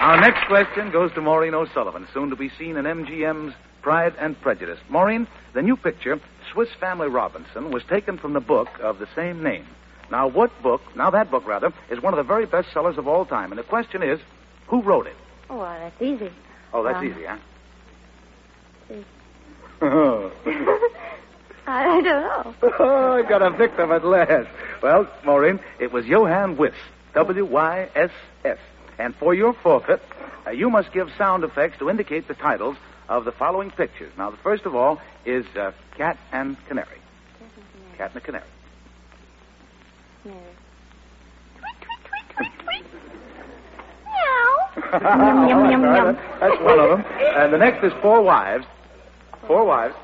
Our 0.00 0.20
next 0.20 0.46
question 0.46 0.90
goes 0.90 1.12
to 1.14 1.20
Maureen 1.20 1.54
O'Sullivan, 1.54 2.06
soon 2.14 2.30
to 2.30 2.36
be 2.36 2.50
seen 2.58 2.76
in 2.76 2.84
MGM's 2.86 3.54
Pride 3.82 4.14
and 4.18 4.40
Prejudice. 4.40 4.78
Maureen, 4.88 5.26
the 5.54 5.62
new 5.62 5.76
picture, 5.76 6.18
Swiss 6.52 6.68
Family 6.80 7.08
Robinson, 7.08 7.70
was 7.70 7.82
taken 7.84 8.16
from 8.16 8.32
the 8.32 8.40
book 8.40 8.68
of 8.82 8.98
the 8.98 9.06
same 9.14 9.42
name. 9.42 9.66
Now, 10.10 10.26
what 10.28 10.50
book, 10.62 10.80
now 10.96 11.10
that 11.10 11.30
book, 11.30 11.46
rather, 11.46 11.72
is 11.90 12.00
one 12.00 12.14
of 12.14 12.16
the 12.16 12.22
very 12.22 12.46
best 12.46 12.72
sellers 12.72 12.96
of 12.96 13.06
all 13.06 13.26
time. 13.26 13.52
And 13.52 13.58
the 13.58 13.62
question 13.64 14.02
is, 14.02 14.18
who 14.68 14.80
wrote 14.82 15.06
it? 15.06 15.16
Oh, 15.50 15.58
well, 15.58 15.78
that's 15.78 16.00
easy. 16.00 16.30
Oh, 16.72 16.82
that's 16.82 16.98
Um, 16.98 17.06
easy, 17.06 17.24
huh? 17.26 17.36
See. 19.80 19.86
oh, 19.86 20.32
I, 21.66 21.98
I 21.98 22.00
don't 22.00 22.04
know. 22.04 23.14
I 23.16 23.22
got 23.28 23.42
a 23.42 23.50
victim 23.50 23.92
at 23.92 24.04
last. 24.04 24.48
Well, 24.82 25.08
Maureen, 25.24 25.60
it 25.78 25.92
was 25.92 26.06
Johann 26.06 26.56
Wyss, 26.56 26.74
W-Y-S-S. 27.14 28.58
And 28.98 29.14
for 29.16 29.34
your 29.34 29.52
forfeit, 29.52 30.02
uh, 30.46 30.50
you 30.50 30.70
must 30.70 30.92
give 30.92 31.10
sound 31.16 31.44
effects 31.44 31.78
to 31.78 31.90
indicate 31.90 32.26
the 32.26 32.34
titles 32.34 32.76
of 33.08 33.24
the 33.24 33.32
following 33.32 33.70
pictures. 33.70 34.12
Now, 34.16 34.30
the 34.30 34.36
first 34.38 34.64
of 34.64 34.74
all 34.74 35.00
is 35.24 35.46
uh, 35.56 35.72
Cat 35.96 36.18
and 36.32 36.56
Canary. 36.66 36.98
Cat 37.96 38.12
and 38.12 38.14
the 38.14 38.20
Canary. 38.20 38.44
Yum, 44.92 45.48
yum, 45.48 45.70
yum, 45.70 45.82
yum. 45.82 46.18
That's 46.40 46.60
one 46.62 46.78
of 46.78 46.90
them. 46.90 47.04
And 47.36 47.52
the 47.52 47.58
next 47.58 47.84
is 47.84 47.92
Four 48.00 48.22
Wives. 48.22 48.64
Four 49.48 49.64
Wives. 49.64 49.94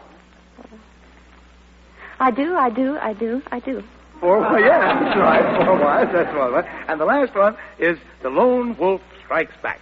I 2.19 2.31
do, 2.31 2.57
I 2.57 2.71
do, 2.71 2.97
I 2.99 3.13
do, 3.13 3.43
I 3.53 3.61
do. 3.61 3.83
Four 4.21 4.41
Wives. 4.41 4.65
Yeah, 4.67 5.01
that's 5.01 5.17
right. 5.19 5.65
Four 5.67 5.79
Wives. 5.79 6.11
That's 6.13 6.35
one. 6.37 6.53
Right? 6.53 6.65
And 6.89 6.99
the 7.01 7.05
last 7.05 7.35
one 7.35 7.57
is 7.79 7.99
The 8.23 8.31
Lone 8.31 8.77
Wolf 8.79 9.03
Strikes 9.25 9.53
Back. 9.63 9.81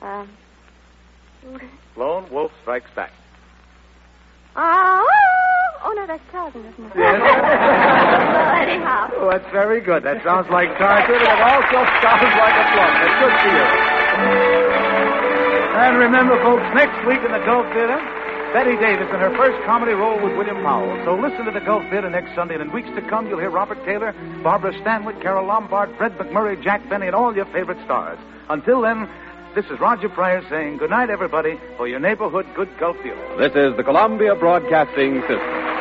Um, 0.00 0.28
Lone 1.96 2.30
Wolf 2.30 2.50
Strikes 2.62 2.90
Back. 2.96 3.12
oh, 4.56 5.06
oh, 5.84 5.92
no, 5.92 6.06
that's 6.06 6.22
Tarzan, 6.32 6.60
isn't 6.64 6.84
it? 6.86 6.92
Yes. 6.96 7.20
well, 7.20 8.56
anyhow. 8.62 9.10
Oh, 9.16 9.30
that's 9.30 9.50
very 9.52 9.80
good. 9.80 10.02
That 10.04 10.22
sounds 10.24 10.48
like 10.50 10.68
Tarzan, 10.78 11.14
and 11.14 11.22
it 11.22 11.40
also 11.42 11.78
sounds 12.00 12.34
like 12.38 12.56
a 12.56 12.64
plum. 12.72 12.92
That's 12.96 13.18
good 13.20 13.34
for 13.42 14.52
you. 14.54 14.57
And 15.78 15.96
remember, 15.96 16.34
folks, 16.42 16.66
next 16.74 17.06
week 17.06 17.22
in 17.22 17.30
the 17.30 17.38
Gulf 17.46 17.62
Theater, 17.70 18.02
Bette 18.52 18.74
Davis 18.82 19.06
in 19.14 19.20
her 19.22 19.30
first 19.38 19.64
comedy 19.64 19.92
role 19.92 20.20
with 20.20 20.36
William 20.36 20.60
Powell. 20.64 20.90
So 21.04 21.14
listen 21.14 21.44
to 21.44 21.52
the 21.52 21.60
Gulf 21.60 21.84
Theater 21.88 22.10
next 22.10 22.34
Sunday, 22.34 22.54
and 22.54 22.62
in 22.64 22.72
weeks 22.72 22.88
to 22.96 23.02
come, 23.08 23.28
you'll 23.28 23.38
hear 23.38 23.48
Robert 23.48 23.78
Taylor, 23.84 24.12
Barbara 24.42 24.72
Stanwyck, 24.82 25.22
Carole 25.22 25.46
Lombard, 25.46 25.94
Fred 25.96 26.18
MacMurray, 26.18 26.60
Jack 26.64 26.82
Benny, 26.90 27.06
and 27.06 27.14
all 27.14 27.32
your 27.32 27.46
favorite 27.54 27.78
stars. 27.84 28.18
Until 28.50 28.82
then, 28.82 29.08
this 29.54 29.66
is 29.66 29.78
Roger 29.78 30.08
Pryor 30.08 30.42
saying 30.50 30.78
good 30.78 30.90
night, 30.90 31.10
everybody, 31.10 31.60
for 31.76 31.86
your 31.86 32.00
neighborhood 32.00 32.46
Good 32.56 32.70
Gulf 32.80 32.96
Theater. 33.04 33.36
This 33.38 33.54
is 33.54 33.76
the 33.76 33.84
Columbia 33.84 34.34
Broadcasting 34.34 35.20
System. 35.22 35.77